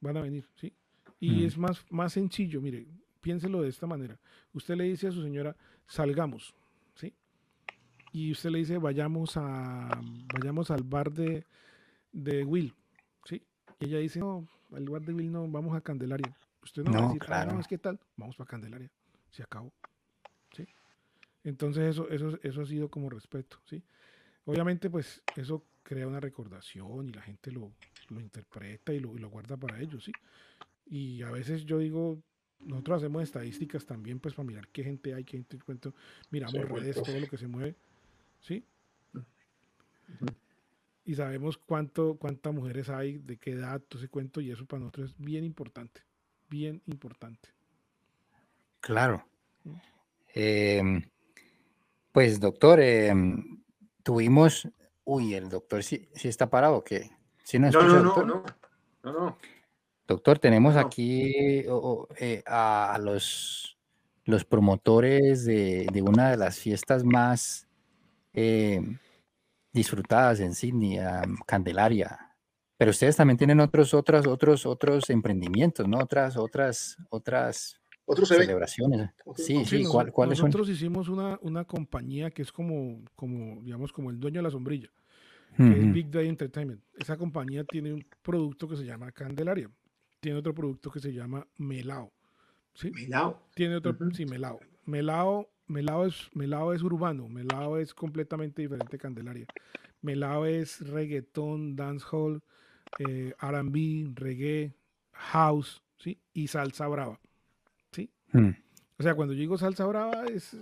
[0.00, 0.72] van a venir, ¿sí?
[1.18, 1.46] Y Mm.
[1.46, 2.86] es más, más sencillo, mire,
[3.22, 4.18] piénselo de esta manera.
[4.52, 5.56] Usted le dice a su señora,
[5.86, 6.54] salgamos,
[6.94, 7.14] ¿sí?
[8.12, 10.00] Y usted le dice, vayamos a
[10.34, 11.46] vayamos al bar de,
[12.12, 12.74] de Will,
[13.24, 13.42] ¿sí?
[13.80, 16.36] Y ella dice, no, al bar de Will no, vamos a Candelaria.
[16.62, 17.52] Usted no, va a No, decir, "Ah, claro.
[17.54, 18.90] no, es que tal, vamos para Candelaria.
[19.30, 19.72] Se acabó,
[20.54, 20.66] ¿sí?
[21.44, 23.82] Entonces eso, eso, eso ha sido como respeto, ¿sí?
[24.44, 27.72] Obviamente, pues, eso crea una recordación y la gente lo,
[28.10, 30.12] lo interpreta y lo, y lo guarda para ellos, ¿sí?
[30.86, 32.22] Y a veces yo digo,
[32.64, 35.94] nosotros hacemos estadísticas también, pues, para mirar qué gente hay, qué gente cuento,
[36.30, 37.74] miramos Sí, redes, todo lo que se mueve,
[38.40, 38.64] ¿sí?
[41.04, 44.80] Y sabemos cuánto, cuántas mujeres hay, de qué edad, todo ese cuento, y eso para
[44.80, 46.02] nosotros es bien importante,
[46.48, 47.48] bien importante.
[48.80, 49.24] Claro.
[50.34, 51.02] Em,
[52.12, 53.62] pues, doctor, em,
[54.02, 54.68] tuvimos.
[55.04, 57.10] Uy, el doctor sí, sí está parado, ¿o ¿qué?
[57.42, 58.44] ¿Sí nos No, no, no, no,
[59.02, 59.38] no, no.
[60.06, 61.32] Doctor, tenemos aquí
[62.18, 63.78] eh, a, los,
[64.24, 67.68] los promotores de, de una de las fiestas más
[68.34, 68.80] eh,
[69.72, 70.98] disfrutadas en Sydney,
[71.46, 72.18] Candelaria.
[72.76, 75.98] Pero ustedes también tienen otros, otros, otros, otros emprendimientos, ¿no?
[75.98, 79.10] Otras, otras, otras Otros celebraciones.
[79.24, 80.48] Otros Sí, sí, noso- ¿cuál- ¿cuáles son?
[80.48, 84.50] nosotros hicimos una, una compañía que es como, como, digamos, como el dueño de la
[84.50, 84.88] sombrilla,
[85.56, 86.82] que es Big Day Entertainment.
[86.98, 89.70] Esa compañía tiene un producto que se llama Candelaria.
[90.22, 92.12] Tiene otro producto que se llama Melao.
[92.74, 92.92] ¿sí?
[92.92, 93.42] Melao.
[93.56, 94.12] Tiene otro, Ujú.
[94.14, 94.60] sí, Melao.
[94.84, 99.46] Melao, Melao, es, Melao es urbano, Melao es completamente diferente de Candelaria.
[100.00, 102.40] Melao es reggaetón, dancehall,
[103.00, 104.72] eh, R&B, reggae,
[105.10, 106.20] house, ¿sí?
[106.32, 107.18] Y salsa brava,
[107.90, 108.08] ¿sí?
[108.32, 108.50] Mm,
[108.98, 110.56] O sea, cuando yo digo salsa brava es,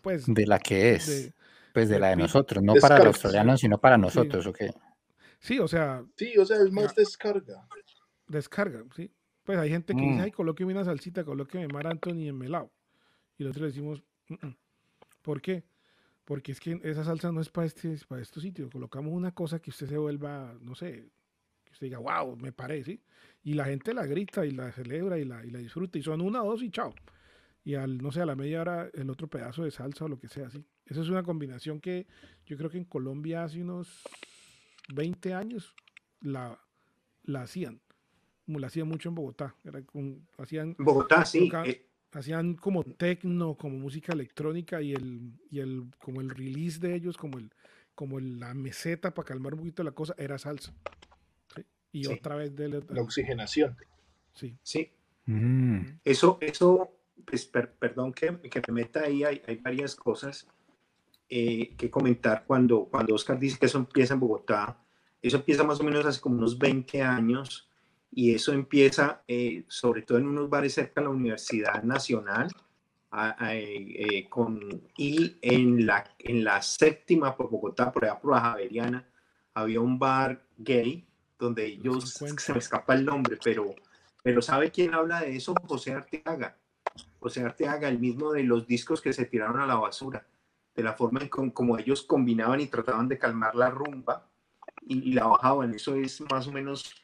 [0.00, 1.32] pues, De la que es, de-
[1.72, 4.58] pues de la de nosotros, no para los australianos, sino para nosotros, ¿ok?
[5.40, 7.66] sí, o sea, Sí, o sea, es más descarga.
[8.32, 9.10] Descarga, ¿sí?
[9.44, 10.24] Pues hay gente que dice, Mm.
[10.24, 12.72] ay, colóqueme una salsita, colóqueme Mar Anthony en melao.
[13.38, 14.56] Y nosotros le decimos, "Mm, mm".
[15.22, 15.64] ¿por qué?
[16.24, 18.70] Porque es que esa salsa no es para este, para estos sitios.
[18.70, 21.10] Colocamos una cosa que usted se vuelva, no sé,
[21.64, 23.00] que usted diga, wow, me paré, ¿sí?
[23.42, 25.98] Y la gente la grita y la celebra y la, y la disfruta.
[25.98, 26.94] Y son una, dos y chao.
[27.64, 30.18] Y al, no sé, a la media hora el otro pedazo de salsa o lo
[30.18, 30.64] que sea, ¿sí?
[30.86, 32.06] Esa es una combinación que
[32.46, 34.02] yo creo que en Colombia hace unos
[34.94, 35.74] 20 años
[36.20, 36.58] la,
[37.24, 37.80] la hacían.
[38.46, 39.54] Como la hacían mucho en Bogotá.
[39.64, 41.50] Era con, hacían, Bogotá, sí.
[41.64, 46.94] eh, hacían como tecno, como música electrónica y el, y el como el release de
[46.94, 47.50] ellos, como el
[47.94, 50.72] como el- la meseta para calmar un poquito la cosa, era salsa.
[51.54, 51.62] ¿sí?
[51.92, 52.12] Y Sí.
[52.14, 53.76] otra vez de La oxigenación.
[54.34, 54.56] sí.
[54.62, 54.90] sí.
[55.26, 56.90] Mm, Eso, eso,
[57.24, 60.48] pues, per- perdón que, que me meta ahí, hay, hay varias cosas
[61.28, 64.78] eh, que comentar cuando, cuando Oscar dice que eso empieza en Bogotá.
[65.22, 67.70] Eso empieza más o menos hace como unos 20 años
[68.14, 72.48] y eso empieza eh, sobre todo en unos bares cerca de la Universidad Nacional
[73.10, 74.60] a- a- eh, con,
[74.96, 79.06] y en la, en la séptima por Bogotá, por allá por la Javeriana,
[79.54, 81.04] había un bar gay
[81.38, 82.42] donde ellos, 50.
[82.42, 83.74] se me escapa el nombre, pero,
[84.22, 85.54] pero ¿sabe quién habla de eso?
[85.66, 86.56] José Arteaga.
[87.18, 90.26] José Arteaga, el mismo de los discos que se tiraron a la basura,
[90.74, 94.28] de la forma en con- como ellos combinaban y trataban de calmar la rumba
[94.86, 95.74] y, y la bajaban.
[95.74, 96.94] Eso es más o menos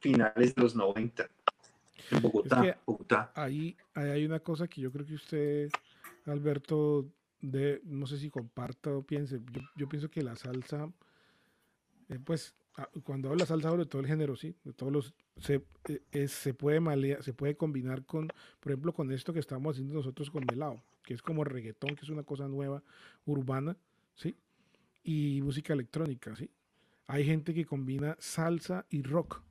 [0.00, 1.28] finales de los 90
[2.10, 2.62] en Bogotá.
[2.62, 3.32] que- Bogotá.
[3.34, 5.70] Ahí, ahí hay una cosa que yo creo que usted,
[6.26, 7.06] Alberto,
[7.40, 9.40] de, no sé si comparta o piense.
[9.52, 10.90] Yo, yo pienso que la salsa,
[12.08, 14.92] eh, pues, ah, cuando hablo de salsa, hablo de todo el género, sí, de todos
[14.92, 18.28] los, se, eh, es- se puede malea- se puede combinar con,
[18.60, 22.02] por ejemplo, con esto que estamos haciendo nosotros con Melao, que es como reggaetón, que
[22.04, 22.82] es una cosa nueva,
[23.26, 23.76] urbana,
[24.14, 24.36] sí,
[25.04, 26.50] y música electrónica, sí.
[27.06, 29.42] Hay gente que combina salsa y rock.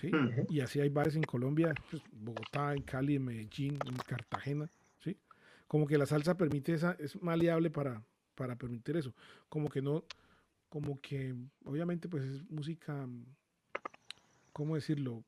[0.00, 0.10] ¿Sí?
[0.48, 4.70] Y así hay bares en Colombia, pues, Bogotá, en Cali, en Medellín, en Cartagena,
[5.02, 5.16] ¿sí?
[5.66, 8.02] Como que la salsa permite esa, es maleable para,
[8.34, 9.14] para permitir eso.
[9.48, 10.04] Como que no,
[10.68, 11.34] como que,
[11.64, 13.06] obviamente, pues es música,
[14.52, 15.24] ¿cómo decirlo?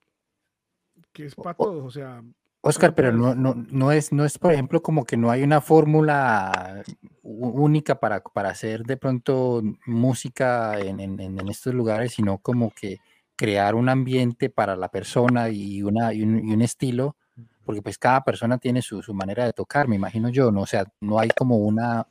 [1.12, 2.22] Que es para todos, o sea,
[2.60, 5.60] Oscar, pero no, no, no es, no es, por ejemplo, como que no hay una
[5.60, 6.82] fórmula
[7.22, 12.98] única para, para hacer de pronto música en- en estos lugares, sino como que
[13.38, 17.16] crear un ambiente para la persona y, una, y, un, y un estilo,
[17.64, 20.62] porque pues cada persona tiene su, su manera de tocar, me imagino yo, ¿no?
[20.62, 22.08] O sea, no hay como una,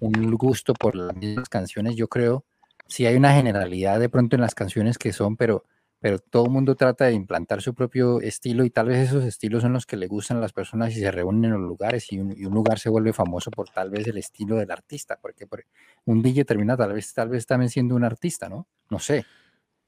[0.00, 2.44] un gusto por las mismas canciones, yo creo.
[2.88, 5.64] Sí hay una generalidad de pronto en las canciones que son, pero
[5.98, 9.62] pero todo el mundo trata de implantar su propio estilo y tal vez esos estilos
[9.62, 12.18] son los que le gustan a las personas y se reúnen en los lugares y
[12.20, 15.46] un, y un lugar se vuelve famoso por tal vez el estilo del artista, porque
[15.46, 15.64] por-
[16.04, 18.68] un DJ termina tal vez, tal vez también siendo un artista, ¿no?
[18.90, 19.24] No sé.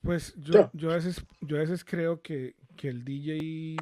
[0.02, 3.76] Pues yo, yo, a veces, yo a veces creo que, que el DJ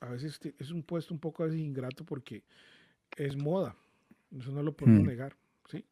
[0.00, 2.42] a veces es un puesto un poco a veces ingrato porque
[3.16, 3.76] es moda.
[4.36, 5.06] Eso no lo podemos Mm.
[5.06, 5.36] negar.
[5.70, 5.84] ¿sí?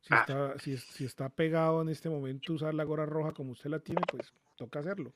[0.00, 0.20] Si, Ah.
[0.20, 3.70] está, si, es- si está pegado en este momento usar la gorra roja como usted
[3.70, 5.12] la tiene, pues toca hacerlo.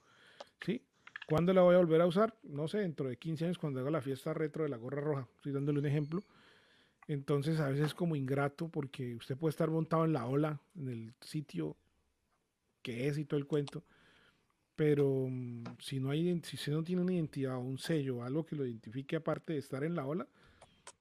[0.64, 0.82] ¿sí?
[1.26, 2.34] ¿Cuándo la voy a volver a usar?
[2.42, 5.28] No sé, dentro de 15 años cuando haga la fiesta retro de la gorra roja.
[5.36, 6.24] Estoy dándole un ejemplo.
[7.06, 10.88] Entonces a veces es como ingrato porque usted puede estar montado en la ola, en
[10.88, 11.76] el sitio
[12.82, 13.84] que es y todo el cuento.
[14.76, 18.46] Pero mm, si no hay, si usted no tiene una identidad o un sello, algo
[18.46, 20.26] que lo identifique aparte de estar en la ola,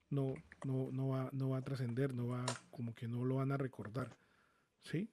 [0.09, 0.33] no,
[0.65, 3.57] no, no va, no va a trascender, no va, como que no lo van a
[3.57, 4.09] recordar.
[4.81, 5.09] ¿Sí?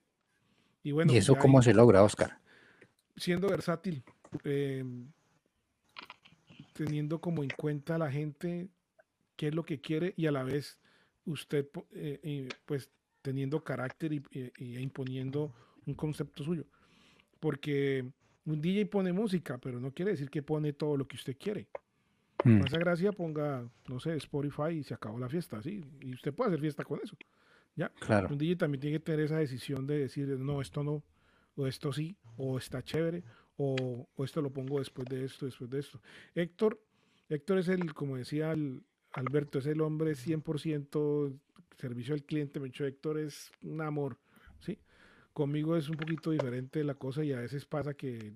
[0.82, 2.38] Y bueno, ¿Y eso cómo se logra, Oscar?
[3.16, 4.02] siendo versátil,
[4.44, 4.84] eh,
[6.72, 8.68] teniendo como en cuenta a la gente
[9.36, 10.78] qué es lo que quiere y a la vez
[11.26, 12.90] usted eh, eh, pues
[13.22, 15.54] teniendo carácter y, y- y imponiendo
[15.86, 16.64] un concepto suyo.
[17.40, 18.04] Porque
[18.46, 21.66] un DJ pone música, pero no quiere decir que pone todo lo que usted quiere.
[22.44, 25.82] Mm, Para esa gracia ponga, no sé, Spotify y se acabó la fiesta, ¿sí?
[26.00, 27.16] Y usted puede hacer fiesta con eso.
[27.76, 27.88] ¿Ya?
[27.88, 28.28] claro.
[28.30, 31.02] Un DJ también tiene que tener esa decisión de decir, no, esto no,
[31.56, 33.24] o esto sí, o está chévere,
[33.56, 36.00] o, o esto lo pongo después de esto, después de esto.
[36.36, 36.80] Héctor,
[37.28, 38.82] Héctor es el, como decía el-
[39.12, 41.36] Alberto, es el hombre 100%
[41.78, 42.58] servicio al cliente.
[42.60, 44.18] Me dicho, Héctor es un amor.
[45.34, 48.32] Conmigo es un poquito diferente la cosa y a veces pasa que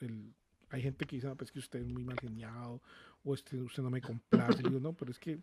[0.00, 0.34] el-
[0.70, 2.80] hay gente que dice, no, pues que usted es muy mal geniado,
[3.24, 4.62] o este, usted no me complace.
[4.62, 5.38] Le digo, no, pero es que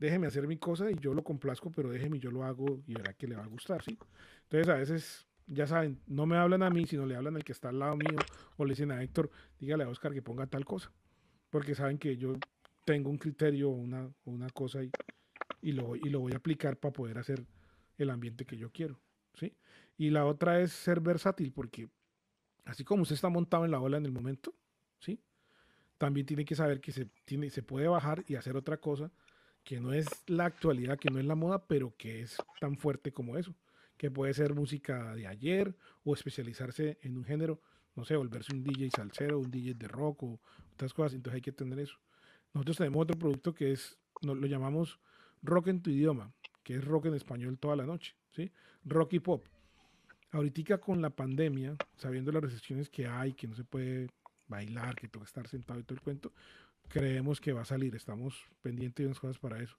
[0.00, 2.94] déjeme hacer mi cosa y yo lo complazco, pero déjeme y yo lo hago y
[2.94, 3.96] verá que le va a gustar, ¿sí?
[4.42, 7.52] Entonces a veces, ya saben, no me hablan a mí, sino le hablan al que
[7.52, 8.18] está al lado mío
[8.56, 10.90] o le dicen a Héctor, dígale a Oscar que ponga tal cosa,
[11.50, 12.32] porque saben que yo
[12.84, 14.90] tengo un criterio o una, una cosa y,
[15.62, 17.44] y, lo, y lo voy a aplicar para poder hacer
[17.98, 18.98] el ambiente que yo quiero,
[19.36, 19.54] ¿sí?
[19.96, 21.88] Y la otra es ser versátil, porque
[22.64, 24.54] así como usted está montado en la ola en el momento,
[24.98, 25.20] ¿sí?
[25.98, 29.10] También tiene que saber que se, tiene, se puede bajar y hacer otra cosa
[29.64, 33.12] que no es la actualidad, que no es la moda, pero que es tan fuerte
[33.12, 33.54] como eso,
[33.96, 35.74] que puede ser música de ayer
[36.04, 37.60] o especializarse en un género,
[37.96, 40.40] no sé, volverse un DJ salsero, un DJ de rock o
[40.72, 41.96] otras cosas, entonces hay que tener eso.
[42.54, 45.00] Nosotros tenemos otro producto que es, lo llamamos
[45.42, 46.32] rock en tu idioma,
[46.62, 48.52] que es rock en español toda la noche, ¿sí?
[48.84, 49.46] Rock y pop.
[50.32, 54.08] ahorita con la pandemia, sabiendo las restricciones que hay, que no se puede
[54.48, 56.32] bailar, que que estar sentado y todo el cuento,
[56.88, 59.76] creemos que va a salir, estamos pendientes de unas cosas para eso.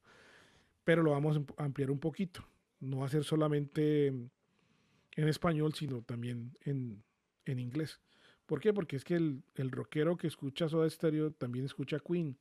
[0.84, 2.43] Pero lo vamos a ampliar un poquito.
[2.80, 7.03] No va a ser solamente en español, sino también en,
[7.45, 7.99] en inglés.
[8.45, 8.74] ¿Por qué?
[8.74, 12.38] Porque es que el, el rockero que escucha Soda Stereo también escucha Queen,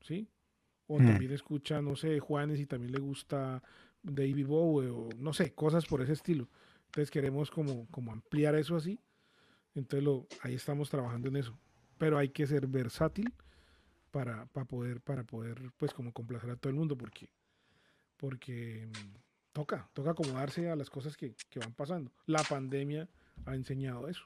[0.00, 0.28] ¿sí?
[0.86, 1.06] O Mm.
[1.06, 3.62] también escucha, no sé, Juanes y también le gusta
[4.02, 6.48] David Bowie o no sé, cosas por ese estilo.
[6.86, 9.00] Entonces queremos como, como ampliar eso así.
[9.74, 11.58] Entonces lo, ahí estamos trabajando en eso.
[11.98, 13.32] Pero hay que ser versátil
[14.10, 17.30] para, para poder, para poder, pues como complacer a todo el mundo, porque,
[18.16, 19.16] porque mm,
[19.52, 22.12] toca, toca acomodarse a las cosas que, que van pasando.
[22.26, 23.08] La pandemia
[23.46, 24.24] ha enseñado eso.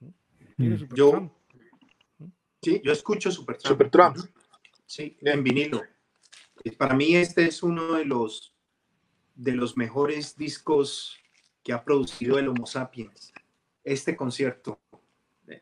[0.00, 0.76] Mm.
[0.76, 1.32] Supertramp,
[2.62, 3.72] Sí, yo escucho Supertramp.
[3.72, 4.16] Supertramp.
[4.86, 5.82] Sí, en vinilo.
[6.78, 8.52] Para mí este es uno de los
[9.34, 11.16] de los mejores discos
[11.64, 13.32] que ha producido el Homo Sapiens.
[13.82, 14.80] Este concierto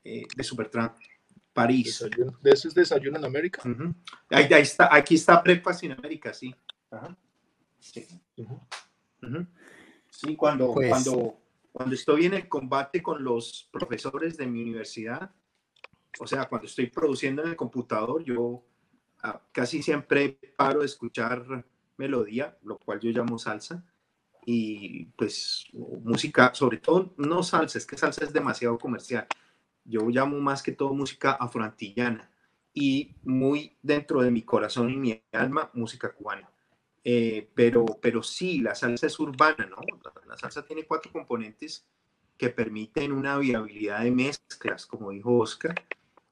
[0.05, 0.95] eh, de Supertramp,
[1.55, 2.01] París.
[2.03, 3.63] Desayuno- ¿De ese es Desayuno en América?
[3.69, 3.95] Ujú.
[4.31, 6.55] ahí, ahí está, aquí está Breakfast in America, sí.
[6.91, 7.17] Ajá.
[7.81, 8.07] Sí.
[8.37, 8.61] Ujú.
[9.23, 9.47] Ujú.
[10.11, 11.41] Sí, cuando, Pues- cuando,
[11.73, 15.31] cuando estoy en el combate con los profesores de mi universidad,
[16.21, 18.63] o sea, cuando estoy produciendo en el computador, yo
[19.53, 21.65] casi siempre paro de escuchar
[21.97, 23.85] melodía, lo cual yo llamo salsa,
[24.45, 29.27] y pues música, sobre todo no salsa, es que salsa es demasiado comercial.
[29.85, 32.31] Yo llamo más que todo música afroantillana
[32.75, 36.51] y muy dentro de mi corazón y mi alma, música cubana.
[37.05, 39.77] Eh, pero, pero sí, la salsa es urbana, ¿no?
[40.27, 41.85] La, salsa tiene cuatro componentes
[42.37, 45.75] que permiten una viabilidad de mezclas, como dijo Oscar.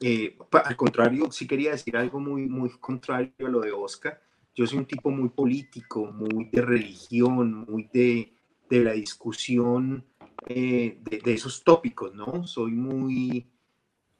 [0.01, 4.20] Eh, al contrario, sí quería decir algo muy, muy contrario a lo de Oscar.
[4.55, 8.32] Yo soy un tipo muy político, muy de religión, muy de,
[8.68, 10.05] de la discusión
[10.46, 12.46] eh, de, de esos tópicos, ¿no?
[12.46, 13.46] Soy muy,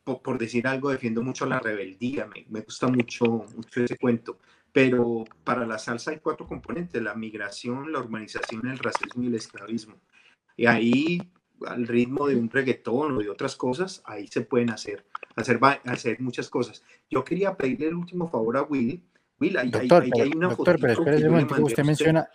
[0.05, 3.24] por, por decir algo, defiendo mucho la rebeldía, me, me gusta mucho,
[3.57, 4.39] mucho ese cuento.
[4.72, 9.35] Pero para la salsa hay cuatro componentes, la migración, la urbanización, el racismo y el
[9.35, 9.97] esclavismo.
[10.57, 11.20] Y ahí,
[11.67, 15.05] al ritmo de un reggaetón o de otras cosas, ahí se pueden hacer,
[15.37, 16.83] hacer, hacer muchas cosas.
[17.09, 19.03] Yo quería pedirle el último favor a Will.
[19.41, 22.29] Will, ahí, Doctor, ahí pero, hay una doctor, pero espérese un momento, usted menciona,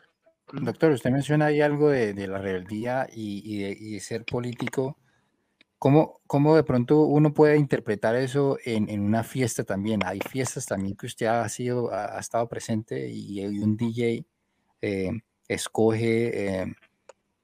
[0.52, 4.26] doctor, usted menciona ahí algo de, de la rebeldía y, y de, y de ser
[4.26, 4.98] político.
[5.78, 10.00] ¿Cómo, ¿Cómo de pronto uno puede interpretar eso en, en una fiesta también?
[10.06, 14.26] Hay fiestas también que usted ha sido, ha, ha estado presente y, y un DJ
[14.82, 15.12] eh,
[15.48, 16.76] escoge eh,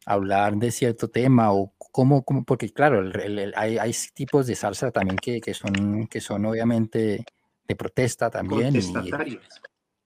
[0.06, 4.48] hablar de cierto tema o cómo, cómo porque claro, el- el- el- hay, hay tipos
[4.48, 7.24] de salsa también que, que son, que son obviamente
[7.68, 8.76] de protesta también.
[8.76, 9.40] y-.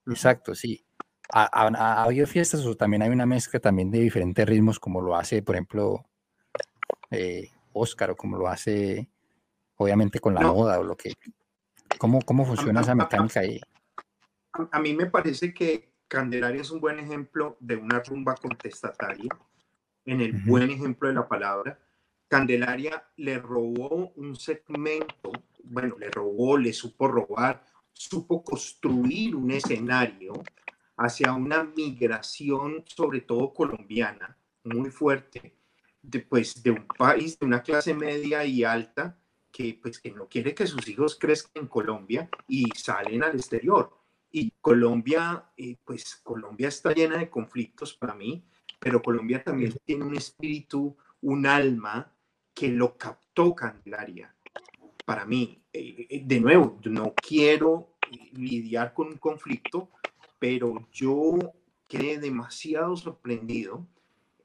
[0.08, 0.86] Exacto, sí.
[1.34, 1.68] ¿Ha, ha-
[2.02, 5.42] ha habido fiestas o también hay una mezcla también de diferentes ritmos como lo hace,
[5.42, 6.06] por ejemplo,
[7.10, 9.10] eh, Oscar o como lo hace,
[9.78, 10.54] obviamente, con la No.
[10.54, 11.14] moda o lo que...
[11.98, 13.60] ¿Cómo, cómo funciona a- esa a- mecánica ahí?
[14.54, 19.30] A, a mí me parece que Candelaria es un buen ejemplo de una rumba contestataria,
[20.06, 21.80] en el buen ejemplo de la palabra.
[22.28, 25.32] Candelaria le robó un segmento,
[25.64, 30.34] bueno, le robó, le supo robar, supo construir un escenario
[30.98, 35.56] hacia una migración, sobre todo colombiana, muy fuerte,
[36.02, 39.18] de, pues, de un país de una clase media y alta
[39.52, 43.92] que, pues, que no quiere que sus hijos crezcan en Colombia y salen al exterior.
[44.32, 48.46] Y Colombia, eh, pues Colombia está llena de conflictos para mí,
[48.80, 52.12] pero Colombia también tiene un espíritu, un alma
[52.54, 54.34] que lo captó Candelaria.
[55.06, 57.96] Para mí, eh, eh, de nuevo, no quiero
[58.34, 59.90] lidiar con un conflicto,
[60.40, 61.38] pero yo
[61.88, 63.86] quedé demasiado sorprendido.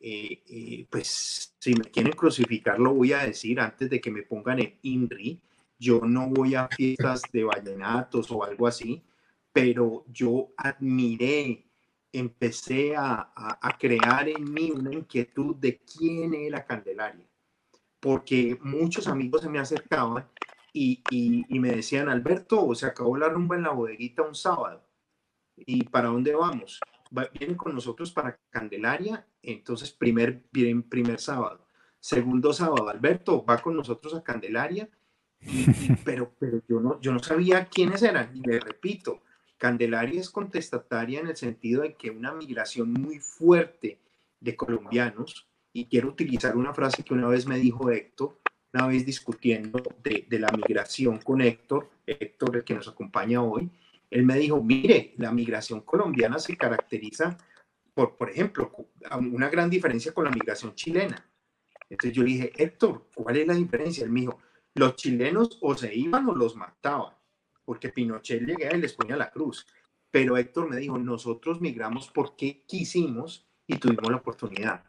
[0.00, 4.22] eh, eh, pues si me quieren crucificar, lo voy a decir antes de que me
[4.22, 5.40] pongan en INRI.
[5.78, 9.02] Yo no voy a fiestas de vallenatos o algo así,
[9.52, 11.64] pero yo admiré,
[12.12, 17.26] empecé a, a- a crear en mí una inquietud de quién era Candelaria,
[18.00, 20.28] porque muchos amigos se me acercaban
[20.72, 24.82] y, y- y me decían, Alberto, se acabó la rumba en la bodeguita un sábado,
[25.56, 26.80] ¿y para dónde vamos?
[27.16, 31.66] Va- Vienen con nosotros para Candelaria, entonces primer, bien, primer sábado.
[31.98, 34.88] Segundo sábado, Alberto va con nosotros a Candelaria,
[35.42, 35.66] y-
[36.04, 39.22] pero, pero yo, no, yo no sabía quiénes eran, y le repito,
[39.60, 43.98] Candelaria es contestataria en el sentido de que una migración muy fuerte
[44.40, 48.40] de colombianos, y quiero utilizar una frase que una vez me dijo Héctor,
[48.72, 53.70] una vez discutiendo de, la migración con Héctor, Héctor, el que nos acompaña hoy,
[54.08, 57.36] él me dijo, mire, la migración colombiana se caracteriza
[57.92, 58.72] por, por ejemplo,
[59.30, 61.30] una gran diferencia con la migración chilena.
[61.90, 64.04] Entonces yo dije, Héctor, ¿cuál es la diferencia?
[64.04, 64.38] Él me dijo,
[64.74, 67.12] los chilenos o se iban o los mataban,
[67.70, 69.64] porque Pinochet llegaba y les ponía la cruz.
[70.10, 74.82] Pero Héctor me dijo, nosotros migramos porque quisimos y tuvimos la oportunidad.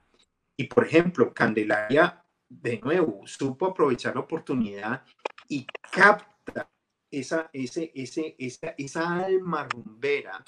[0.57, 5.03] Y por ejemplo, Candelaria, de nuevo, supo aprovechar la oportunidad
[5.47, 6.71] y capta
[7.11, 10.43] esa, ese, ese, esa, esa alma rumbera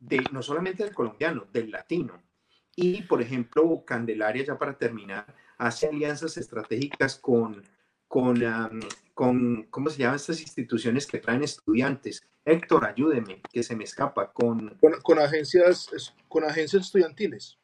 [0.00, 2.20] de no solamente del colombiano, del latino.
[2.74, 7.62] Y por ejemplo, Candelaria, ya para terminar, hace alianzas estratégicas con,
[8.08, 8.40] con,
[9.14, 12.26] con ¿cómo se llaman estas instituciones que traen estudiantes?
[12.44, 14.76] Héctor, ayúdeme, que se me escapa, con...
[15.02, 17.58] Con, agencias, con agencias estudiantiles.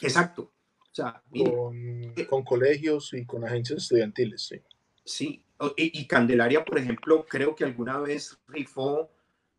[0.00, 0.52] Exacto.
[0.78, 4.62] O sea, eh, con, colegios y con agencias estudiantiles, sí.
[5.04, 5.44] Sí,
[5.76, 9.10] y, Candelaria, por ejemplo, creo que alguna vez rifó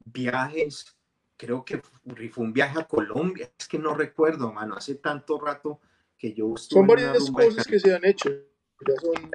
[0.06, 0.96] viajes,
[1.36, 5.82] creo que rifó un viaje a Colombia, es que no recuerdo, mano, hace tanto rato
[6.18, 6.54] que yo...
[6.56, 9.32] Son varias cosas que se han hecho, ya son,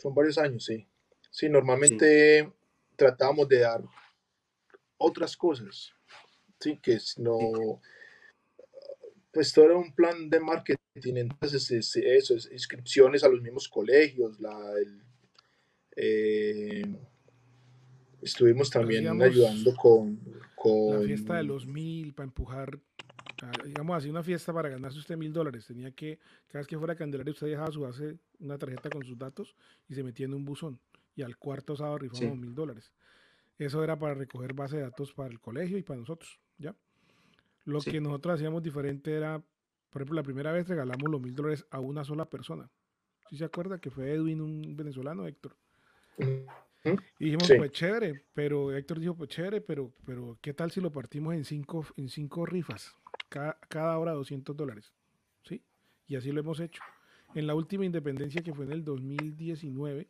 [0.00, 0.86] son varios años, sí.
[1.30, 2.52] Sí, normalmente
[2.96, 3.82] tratamos de dar
[4.98, 5.92] otras cosas,
[6.58, 7.80] sí, que no
[9.32, 14.40] pues todo era un plan de marketing, entonces eso, es inscripciones a los mismos colegios,
[14.40, 14.58] la,
[15.96, 16.82] eh,
[18.22, 20.18] estuvimos también ayudando con,
[20.56, 22.78] con, La fiesta de los mil para empujar,
[23.64, 25.66] digamos así, una fiesta para ganarse usted mil dólares.
[25.66, 26.18] Tenía que,
[26.48, 29.54] cada vez que fuera Candelaria, usted dejaba su base, una tarjeta con sus datos
[29.88, 30.78] y se metía en un buzón.
[31.16, 32.92] Y al cuarto sábado rifamos mil dólares.
[33.58, 36.74] Eso era para recoger base de datos para el colegio y para nosotros, ¿ya?
[37.64, 39.42] Lo que nosotros hacíamos diferente era,
[39.90, 42.70] por ejemplo, la primera vez regalamos los mil dólares a una sola persona.
[43.28, 45.56] ¿Sí se acuerda que fue Edwin, un venezolano, Héctor?
[47.18, 50.90] Y dijimos, pues chévere, pero Héctor dijo, pues chévere, pero, pero ¿qué tal si lo
[50.90, 52.96] partimos en cinco, en cinco rifas?
[53.30, 54.92] Cada, cada hora 200 dólares.
[55.42, 55.62] ¿Sí?
[56.06, 56.82] Y así lo hemos hecho.
[57.34, 60.08] En la última independencia que fue en el 2019,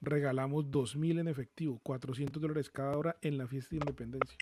[0.00, 4.36] regalamos 2.000 en efectivo, 400 dólares cada hora en la fiesta de independencia.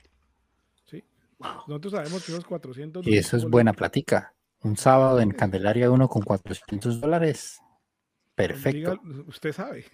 [0.87, 1.05] ¿Sí?
[1.39, 4.35] Nosotros sabemos que esos 400 Y eso es buena plática.
[4.63, 7.61] Un sábado en Candelaria uno con 400 dólares.
[8.39, 9.01] Perfecto.
[9.26, 9.84] usted sabe.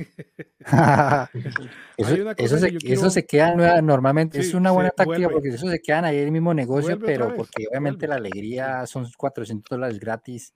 [1.96, 4.38] eso, se, queda normalmente.
[4.38, 7.66] es una buena táctica porque eso se quedan ahí en el mismo negocio, pero porque
[7.68, 10.54] obviamente la alegría son 400 dólares gratis.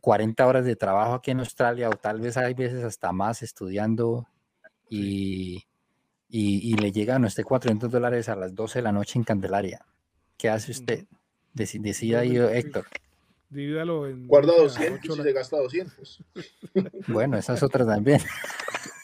[0.00, 3.42] 40 eh, horas de trabajo aquí en Australia o tal vez hay veces hasta más
[3.42, 4.28] estudiando
[4.88, 5.64] y
[6.36, 9.86] y, le llegan a usted 400 dólares a las 12 de la noche en Candelaria.
[10.36, 11.06] ¿Qué hace usted?
[11.52, 12.86] decida ahí, Héctor.
[13.50, 14.26] Divídalo en.
[14.26, 16.24] Guarda 200 y se gasta 200.
[17.08, 18.20] Bueno, esa es otra también.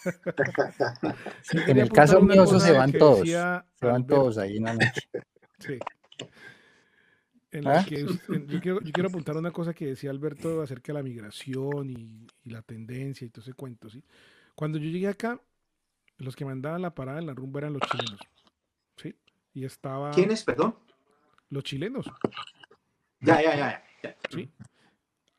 [1.66, 3.28] en el caso mío, eso se van todos.
[3.28, 5.08] Se van todos ahí en la noche.
[5.60, 5.78] Sí.
[7.66, 7.84] ¿Ah?
[7.86, 12.62] yo, quiero, apuntar una cosa que decía Alberto acerca de la migración y, y, la
[12.62, 13.90] tendencia y todo ese cuento.
[13.90, 14.02] ¿sí?
[14.54, 15.38] Cuando yo llegué acá,
[16.16, 18.20] los que mandaban la parada en la rumba eran los chilenos.
[18.96, 19.14] ¿Sí?
[19.52, 20.12] Y estaba.
[20.12, 20.76] ¿Quiénes, perdón?
[21.50, 22.06] Los chilenos.
[23.20, 23.84] Ya, ya, ya.
[24.30, 24.48] Sí.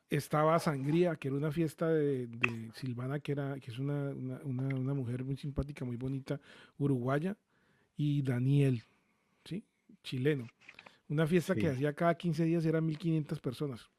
[0.10, 2.28] Estaba Sangría, que era una fiesta de,
[2.76, 4.14] Silvana, que, era, que es una,
[4.94, 6.40] mujer muy simpática, muy bonita,
[6.78, 7.38] uruguaya,
[7.96, 8.84] y Daniel,
[9.46, 9.64] ¿sí?
[10.04, 10.48] Chileno.
[11.08, 13.90] Una fiesta que hacía cada 15 días eran 1500 personas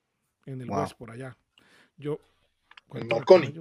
[0.44, 1.36] en el West, por allá.
[1.96, 2.18] Yo.
[2.94, 3.52] En Marconi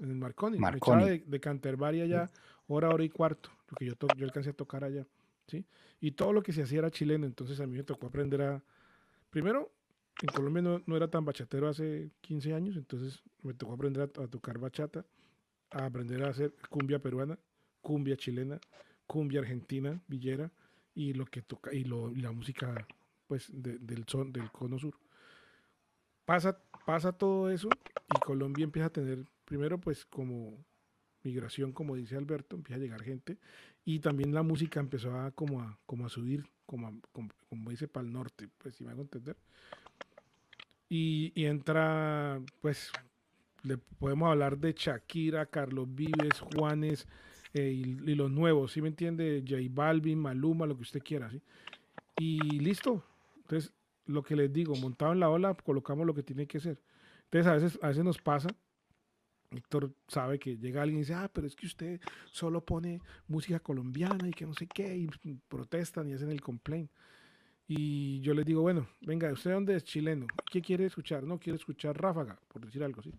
[0.00, 0.58] en el Marconi.
[0.58, 1.04] Marconi.
[1.04, 2.30] de, de, Canterbury allá,
[2.68, 5.06] hora, hora y cuarto, lo que yo, yo alcancé a tocar allá.
[5.46, 5.64] ¿sí?
[6.00, 8.62] Y todo lo que se hacía era chileno, entonces a mí me tocó aprender a...
[9.30, 9.70] Primero,
[10.22, 14.58] en Colombia no, era tan bachatero hace 15 años, entonces me tocó aprender a, tocar
[14.58, 15.04] bachata,
[15.70, 17.38] a aprender a hacer cumbia peruana,
[17.80, 18.60] cumbia chilena,
[19.06, 20.50] cumbia argentina, villera,
[20.94, 22.86] y lo que toca, y, la música
[23.26, 24.94] pues del son, del cono sur.
[26.24, 27.68] Pasa, pasa todo eso
[28.14, 30.64] y Colombia empieza a tener primero pues como
[31.22, 33.38] migración, como dice Alberto, empieza a llegar gente
[33.84, 37.00] y también la música empezó a como a, como a subir, como,
[37.48, 39.36] como, dice, para el norte, pues si me hago entender.
[40.88, 42.92] Y, entra, pues,
[43.62, 47.06] le podemos hablar de Shakira, Carlos Vives, Juanes
[47.54, 49.42] eh, y, los nuevos, ¿sí me entiende?
[49.46, 51.42] J Balvin, Maluma, lo que usted quiera, ¿sí?
[52.18, 53.02] Y listo.
[53.38, 53.72] Entonces,
[54.06, 56.80] lo que les digo, montado en la ola, colocamos lo que tiene que ser.
[57.24, 58.48] Entonces, a veces, a veces nos pasa
[59.50, 63.60] Héctor sabe que llega alguien y dice, ah, pero es que usted solo pone música
[63.60, 65.08] colombiana y que no sé qué, y
[65.48, 66.90] protestan y hacen el complaint.
[67.68, 70.26] Y yo les digo, bueno, venga, ¿usted dónde es chileno?
[70.50, 71.24] ¿Qué quiere escuchar?
[71.24, 73.12] No, quiere escuchar Ráfaga, por decir algo así.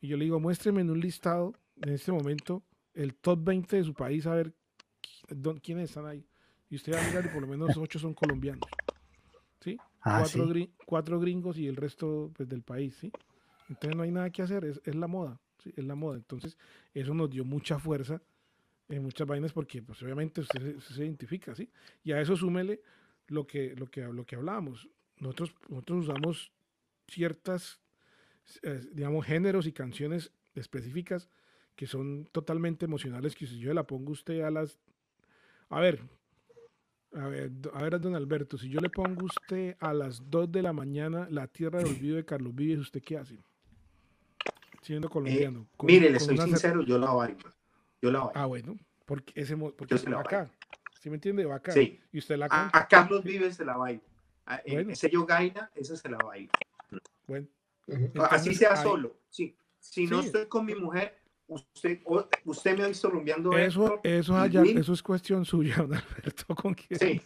[0.00, 2.62] Y yo le digo, muéstreme en un listado, en este momento,
[2.92, 4.54] el top 20 de su país, a ver
[5.62, 6.24] quiénes están ahí.
[6.70, 8.68] Y usted va a mirar y por lo menos 8 son colombianos.
[9.60, 9.76] ¿Sí?
[10.02, 13.10] Ah, cuatro, cuatro, gringos y el resto pues, del país, ¿sí?
[13.70, 15.72] Entonces no hay nada que hacer, es, es la moda, ¿sí?
[15.74, 16.16] es la moda.
[16.16, 16.58] Entonces
[16.92, 18.20] eso nos dio mucha fuerza
[18.88, 21.70] en muchas vainas porque pues obviamente usted se, se identifica, ¿sí?
[22.02, 22.82] Y a eso súmele
[23.28, 24.88] lo que, lo que, lo que hablábamos.
[25.18, 26.52] Nosotros, nosotros usamos
[27.08, 27.80] ciertas,
[28.62, 31.28] eh, digamos, géneros y canciones específicas
[31.76, 34.78] que son totalmente emocionales, que si yo la pongo a usted a las...
[35.70, 36.00] A ver,
[37.14, 40.50] a ver, a ver, don Alberto, si yo le pongo a usted a las 2
[40.52, 43.38] de la mañana La Tierra del Olvido de Carlos Vives, ¿usted qué hace?
[44.82, 45.66] Siendo colombiano.
[45.76, 47.38] con- Mire, le soy sincero, yo la bailo.
[48.02, 48.32] Yo la bailo.
[48.34, 50.50] Ah, bueno, porque ese porque Yo se la va acá.
[51.04, 51.44] ¿Sí me entiende?
[51.44, 51.70] Va acá.
[51.70, 52.00] Sí.
[52.12, 52.78] Y usted la A, canta.
[52.78, 54.00] a Carlos Vives se la bailo.
[54.46, 54.90] A, en Bueno.
[54.92, 56.48] ese yo gaina, esa se la bailo.
[57.26, 57.46] Bueno.
[58.30, 59.14] Así sea ahí- solo.
[59.28, 59.54] Sí.
[59.78, 60.28] Si no Sí.
[60.28, 61.14] estoy con mi mujer,
[61.46, 66.54] usted, o- usted me ha visto rumbeando eso, eso, allá, es cuestión suya, don Alberto,
[66.54, 67.20] con quién Sí.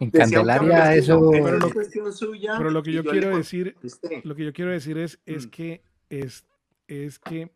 [0.00, 3.76] En Candelaria eso- "Es Pero lo- cuestión suya", Pero lo que yo quiero decir,
[4.24, 5.50] lo que yo quiero decir es, es Mm.
[5.50, 6.44] que es,
[6.86, 7.50] es que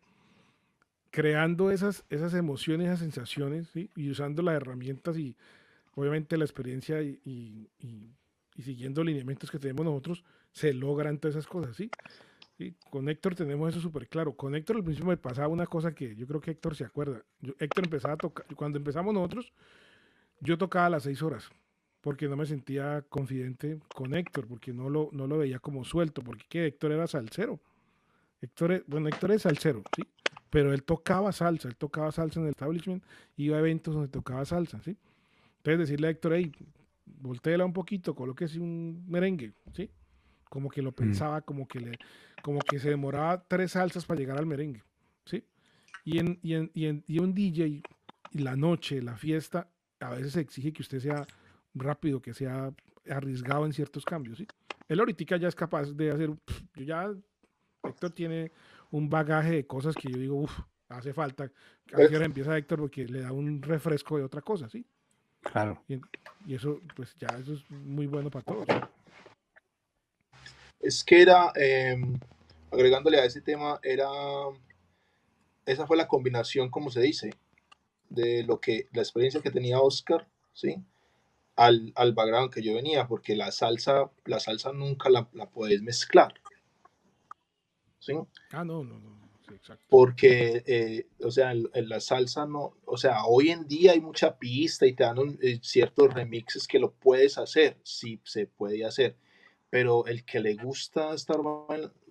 [1.15, 3.89] creando esas, esas emociones, esas sensaciones, ¿sí?
[3.95, 5.37] y usando las herramientas y
[5.95, 11.47] obviamente la experiencia y, y- y- siguiendo lineamientos que tenemos nosotros, se logran todas esas
[11.47, 11.89] cosas, ¿sí?
[12.57, 12.75] ¿Sí?
[12.89, 14.33] Con Héctor tenemos eso súper claro.
[14.33, 17.23] Con Héctor al principio me pasaba una cosa que yo creo que Héctor se acuerda.
[17.59, 19.53] Héctor empezaba a tocar, cuando empezamos nosotros,
[20.41, 21.49] yo tocaba a las seis horas,
[22.01, 26.21] porque no me sentía confidente con Héctor, porque no lo, no lo veía como suelto,
[26.21, 26.65] porque ¿qué?
[26.65, 27.61] Héctor era salsero.
[28.45, 30.03] Héctor, bueno, Héctor es salsero, ¿sí?
[30.49, 33.03] Pero él tocaba salsa, él tocaba salsa en el establishment,
[33.37, 34.97] iba a eventos donde tocaba salsa, ¿sí?
[35.57, 36.51] Entonces decirle a Héctor, hey,
[37.05, 39.89] volteela un poquito, colóquese un merengue, ¿sí?
[40.49, 41.91] Como que lo pensaba, como que le,
[42.41, 44.83] como que se demoraba tres salsas para llegar al merengue,
[45.25, 45.43] ¿sí?
[46.03, 47.65] Y en, y en, y en- y un DJ,
[48.31, 49.67] y la noche, la fiesta,
[49.99, 51.25] a veces se exige que usted sea
[51.73, 52.71] rápido, que sea
[53.09, 54.47] arriesgado en ciertos cambios, ¿sí?
[54.87, 56.29] Él ahorita ya es capaz de hacer,
[56.75, 57.11] yo ya,
[57.87, 58.51] Héctor tiene
[58.91, 60.59] un bagaje de cosas que yo digo, uff,
[60.89, 61.45] hace falta.
[61.93, 62.79] ¿A qué hora empieza Héctor?
[62.79, 64.85] Porque le da un refresco de otra cosa, ¿sí?
[65.41, 65.83] Claro.
[65.87, 65.99] Y,
[66.45, 68.67] y eso, pues ya, eso es muy bueno para todos.
[70.79, 71.95] Es que era, eh,
[72.71, 74.07] agregándole a ese tema, era,
[75.65, 77.31] esa fue la combinación, como se dice,
[78.09, 80.77] de lo que, la experiencia que tenía Oscar, ¿sí?
[81.55, 85.81] Al, al background que yo venía, porque la salsa, la salsa nunca la, la puedes
[85.81, 86.33] mezclar,
[88.05, 88.13] ¿sí?
[88.51, 89.83] Ah, no, no, no, sí, exacto.
[89.89, 94.01] porque, eh, o sea, en, en la salsa no, o sea, hoy en día hay
[94.01, 98.47] mucha pista y te dan un- eh, ciertos remixes que lo puedes hacer, sí se
[98.47, 99.15] puede hacer,
[99.69, 101.37] pero el que le gusta estar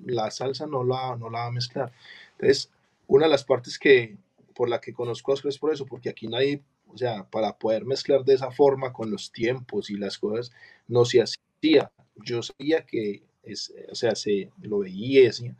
[0.04, 1.92] la salsa no la, no la va a mezclar.
[2.32, 2.70] Entonces,
[3.06, 4.16] una de las partes que,
[4.54, 7.56] por la que conozco a Oscar es por eso, porque aquí nadie, o sea, para
[7.58, 10.52] poder mezclar de esa forma con los tiempos y las cosas,
[10.88, 11.90] no se hacía.
[12.16, 15.56] Yo sabía que, es, o sea, se lo veía decía,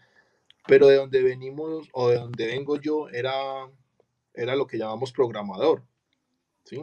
[0.66, 3.32] pero de donde venimos o de donde vengo yo era,
[4.34, 5.84] era lo que llamamos programador,
[6.64, 6.82] ¿sí?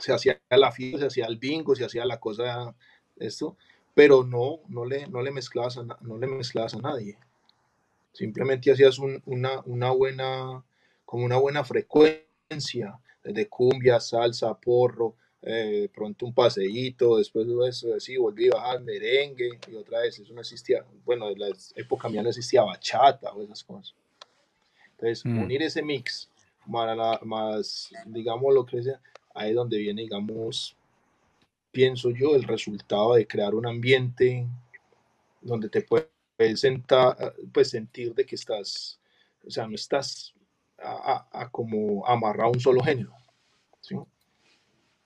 [0.00, 2.74] Se hacía la fiesta, se hacía el bingo, se hacía la cosa,
[3.16, 3.56] esto,
[3.94, 7.18] pero no, no le, no le, mezclabas, a, no le mezclabas a nadie.
[8.12, 10.64] Simplemente hacías un- una, una buena,
[11.04, 17.94] como una buena frecuencia, de cumbia, salsa, porro, eh, pronto un paseíto, después de eso,
[17.94, 22.08] así, volví a bajar merengue y otra vez, eso no existía, bueno, en la época
[22.08, 23.94] mía no existía bachata o esas cosas.
[24.92, 25.38] Entonces, Mm.
[25.42, 26.28] unir ese mix,
[26.66, 29.00] más, más, digamos, lo que sea,
[29.34, 30.76] ahí es donde viene, digamos,
[31.70, 34.46] pienso yo, el resultado de crear un ambiente
[35.40, 38.98] donde te puedes sentar, pues sentir de que estás,
[39.46, 40.34] o sea, no estás
[40.78, 43.12] a, a- a como amarrado a un solo género.
[43.80, 43.96] ¿sí?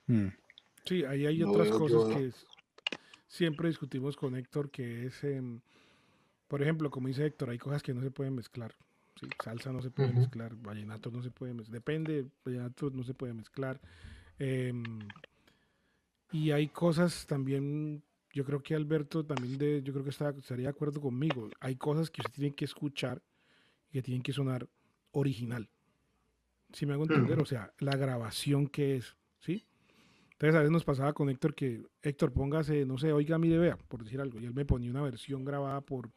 [0.07, 0.27] Mm.
[0.85, 2.45] Sí, ahí hay otras cosas yo- que es-
[3.27, 5.59] siempre discutimos con Héctor, que es, em,
[6.47, 8.75] por ejemplo, como dice Héctor, hay cosas que no se pueden mezclar.
[9.19, 9.27] ¿sí?
[9.43, 13.33] Salsa no se puede mezclar, vallenato no se puede mezclar, depende, vallenato no se puede
[13.33, 13.79] mezclar.
[14.39, 14.83] em,
[16.31, 18.01] y hay cosas también,
[18.33, 21.75] yo creo que Alberto también, de, yo creo que está, estaría de acuerdo conmigo, hay
[21.75, 23.21] cosas que usted tiene que escuchar
[23.89, 24.67] y que tienen que sonar
[25.11, 25.69] original.
[26.73, 27.43] Si me hago entender, Ujú.
[27.43, 29.63] o sea, la grabación que es, ¿sí?
[30.43, 33.77] Entonces a veces nos pasaba con Héctor que, Héctor, póngase, no sé, oiga mi vea,
[33.77, 36.11] por decir algo, y él me ponía una versión grabada por,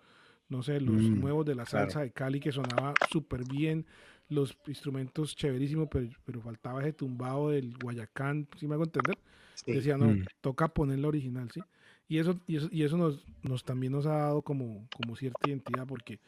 [0.49, 1.87] no sé, los Mm, nuevos de la claro.
[1.87, 3.87] salsa de Cali que sonaba súper bien,
[4.29, 9.17] los instrumentos chéverísimos, pero, pero faltaba ese tumbado del Guayacán, si me hago entender?
[9.55, 9.73] Sí.
[9.75, 10.25] Decía, no, Mm.
[10.41, 11.63] toca ponerla original, ¿sí?
[12.09, 15.47] Y eso, y eso, y eso nos, nos también nos ha dado como, como cierta
[15.47, 16.19] identidad, porque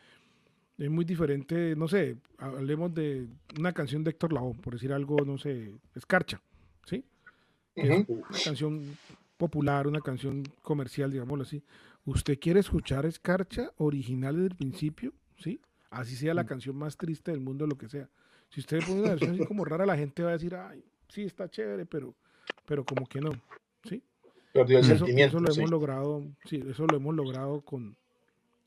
[0.79, 5.25] es muy diferente, no sé, hablemos de una canción de Héctor Lavoe, por decir algo,
[5.25, 6.41] no sé, Escarcha,
[6.87, 7.05] ¿sí?
[7.81, 8.25] Que es Ujú.
[8.29, 8.97] una canción
[9.37, 11.63] popular, una canción comercial, digámoslo así.
[12.05, 15.13] ¿Usted quiere escuchar escarcha original desde el principio?
[15.39, 15.61] ¿Sí?
[15.91, 16.47] Así sea la mm.
[16.47, 18.09] canción más triste del mundo, lo que sea.
[18.51, 21.23] Si usted pone una versión así como rara, la gente va a decir, ay, sí,
[21.23, 22.15] está chévere, pero,
[22.67, 23.31] pero como que no.
[23.85, 24.03] ¿Sí?
[24.55, 25.07] eso,
[25.41, 27.97] lo hemos logrado, sí, eso lo hemos logrado con,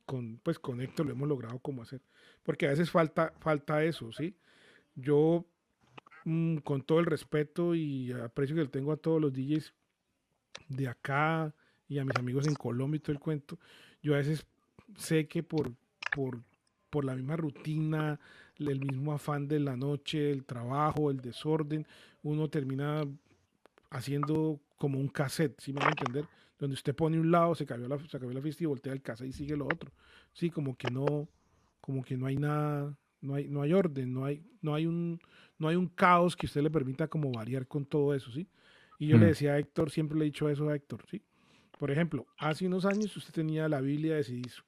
[0.05, 2.01] con, pues con Héctor, lo hemos logrado como hacer.
[2.43, 4.35] Porque a veces falta, falta eso, ¿sí?
[4.95, 5.45] Yo,
[6.25, 9.73] mm, con todo el respeto y aprecio que le tengo a todos los DJs
[10.69, 11.53] de acá
[11.87, 13.59] y a mis amigos en Colombia y todo el cuento,
[14.01, 14.45] yo a veces
[14.95, 15.73] sé que por,
[16.15, 16.41] por,
[16.89, 18.19] por la misma rutina,
[18.57, 21.85] el mismo afán de la noche, el trabajo, el desorden,
[22.23, 23.03] uno termina
[23.89, 26.25] haciendo como un cassette, si me van a entender,
[26.57, 29.29] donde usted pone un lado, se cambió la, se la fiesta y voltea el cassette
[29.29, 29.91] y sigue lo otro.
[30.33, 31.27] Sí, como que no,
[31.81, 35.19] como que no hay nada, no hay, no hay orden, no hay, no hay un,
[35.57, 38.47] no hay un caos que usted le permita como variar con todo eso, ¿sí?
[38.99, 39.29] Y yo le mm.
[39.29, 41.21] decía a Héctor, siempre le he dicho eso a Héctor, ¿sí?
[41.77, 44.63] Por ejemplo, hace unos años usted tenía la Biblia de CDs,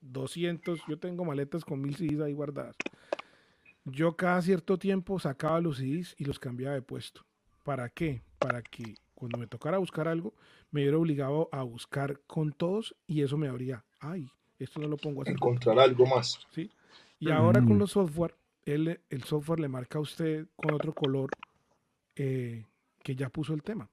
[0.00, 2.76] 200, yo tengo maletas con mil CDs ahí guardadas.
[3.86, 7.24] Yo cada cierto tiempo sacaba los CDs y los cambiaba de puesto.
[7.62, 8.22] ¿Para qué?
[8.38, 10.34] Para que cuando me tocara buscar algo,
[10.70, 14.28] me hubiera obligado a buscar con todos y eso me habría, ay,
[14.58, 16.38] esto no lo pongo a Encontrar algo más.
[16.50, 16.70] ¿sí?
[17.18, 17.78] Y ahora con mm.
[17.78, 18.34] los software,
[18.64, 21.30] el software le marca a usted con otro color
[22.16, 22.64] eh,
[23.02, 23.88] que ya puso el tema.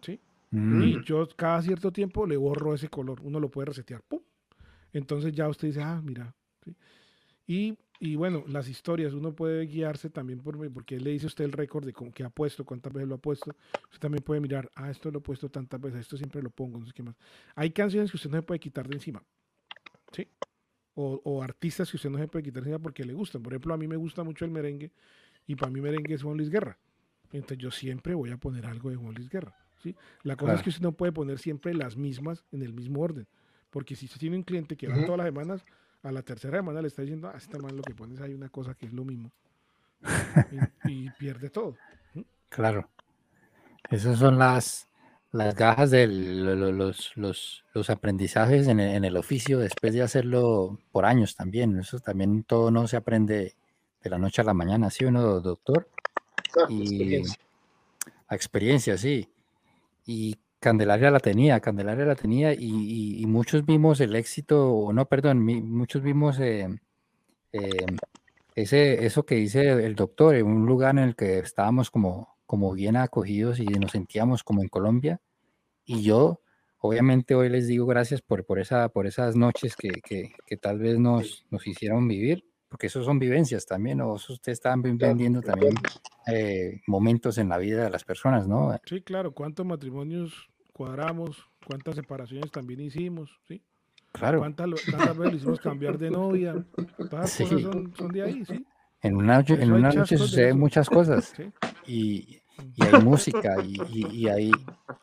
[0.00, 0.20] ¿Sí?
[0.50, 0.82] Mm.
[0.82, 3.20] Y yo cada cierto tiempo le borro ese color.
[3.22, 4.02] Uno lo puede resetear.
[4.02, 4.20] ¡Pum!
[4.92, 6.34] Entonces ya usted dice, ah, mira.
[7.46, 11.28] Y, y, bueno, las historias, uno puede guiarse también por porque él le dice a
[11.28, 13.56] usted el récord de cómo, que ha puesto, cuántas veces lo ha puesto.
[13.84, 16.78] Usted también puede mirar, ah, esto lo he puesto tantas veces, esto siempre lo pongo,
[16.78, 17.16] no sé qué más.
[17.54, 19.22] Hay canciones que usted no se puede quitar de encima.
[20.12, 20.28] ¿Sí?
[21.00, 23.40] O, o, artistas que usted no se puede quitar porque le gustan.
[23.40, 24.90] Por ejemplo, a mí me gusta mucho el merengue
[25.46, 26.76] y para mí merengue es Juan Luis Guerra.
[27.32, 29.54] Entonces yo siempre voy a poner algo de Juan Luis Guerra.
[29.80, 29.94] ¿sí?
[30.24, 33.28] La cosa es que usted no puede poner siempre las mismas en el mismo orden.
[33.70, 35.64] Porque si usted tiene un cliente que va todas las semanas,
[36.02, 38.48] a la tercera semana le está diciendo, ah, está mal lo que pones, hay una
[38.48, 39.30] cosa que es lo mismo.
[40.84, 41.76] y, pierde todo.
[42.48, 42.88] Claro.
[43.90, 44.88] Esas son las,
[45.32, 50.78] las gajas de los, los, los, aprendizajes en el, en el, oficio después de hacerlo
[50.90, 51.78] por años también.
[51.78, 53.54] Eso también todo no se aprende
[54.02, 55.88] de la noche a la mañana, ¿sí o no, doctor?
[56.68, 57.22] y
[58.28, 59.28] la experiencia, sí.
[60.06, 65.44] Y Candelaria la tenía, Candelaria la tenía y, muchos vimos el éxito, o no, perdón,
[65.44, 66.68] muchos vimos eh,
[67.52, 67.86] eh,
[68.54, 72.72] ese, eso que dice el doctor, en un lugar en el que estábamos como, como
[72.72, 75.20] bien acogidos y nos sentíamos como en Colombia.
[75.84, 76.40] Y yo,
[76.78, 80.98] obviamente, hoy les digo gracias por, por, esa, por esas noches que, que, tal vez
[80.98, 85.74] nos, nos hicieron vivir porque eso son vivencias también, o ustedes están vendiendo también
[86.26, 88.78] eh, momentos en la vida de las personas, ¿no?
[88.84, 93.62] Sí, claro, cuántos matrimonios cuadramos, cuántas separaciones también hicimos, ¿sí?
[94.12, 94.38] Claro.
[94.38, 94.68] ¿Cuántas,
[95.16, 96.64] veces hicimos cambiar de novia?
[97.10, 97.44] Todas sí.
[97.44, 98.66] cosas son, de ahí, ¿sí?
[99.02, 101.32] En una, en una noche suceden muchas cosas.
[101.36, 101.50] ¿Sí?
[101.86, 102.42] Y,
[102.76, 104.50] y hay música y, y, hay,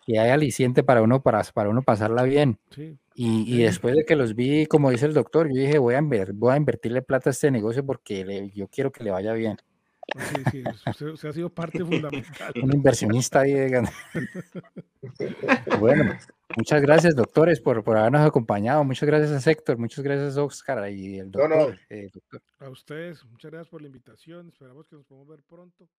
[0.05, 2.59] y hay aliciente para uno, para, para uno pasarla bien.
[3.15, 6.01] Y, y, después de que los vi, como dice el doctor, yo dije, voy a,
[6.01, 9.57] voy a invertirle plata a este negocio porque yo quiero que le vaya bien.
[10.13, 10.63] Sí, sí,
[11.13, 12.53] usted, ha sido parte fundamental.
[12.61, 13.53] Un inversionista ahí.
[15.79, 16.13] bueno,
[16.55, 18.83] muchas gracias, doctores, por, por habernos acompañado.
[18.83, 21.79] Muchas gracias a Sector, muchas gracias a Oscar y el doctor.
[21.89, 22.41] Eh, doctor.
[22.59, 24.49] A ustedes, muchas gracias por la invitación.
[24.49, 25.89] Esperamos que nos podamos ver pronto.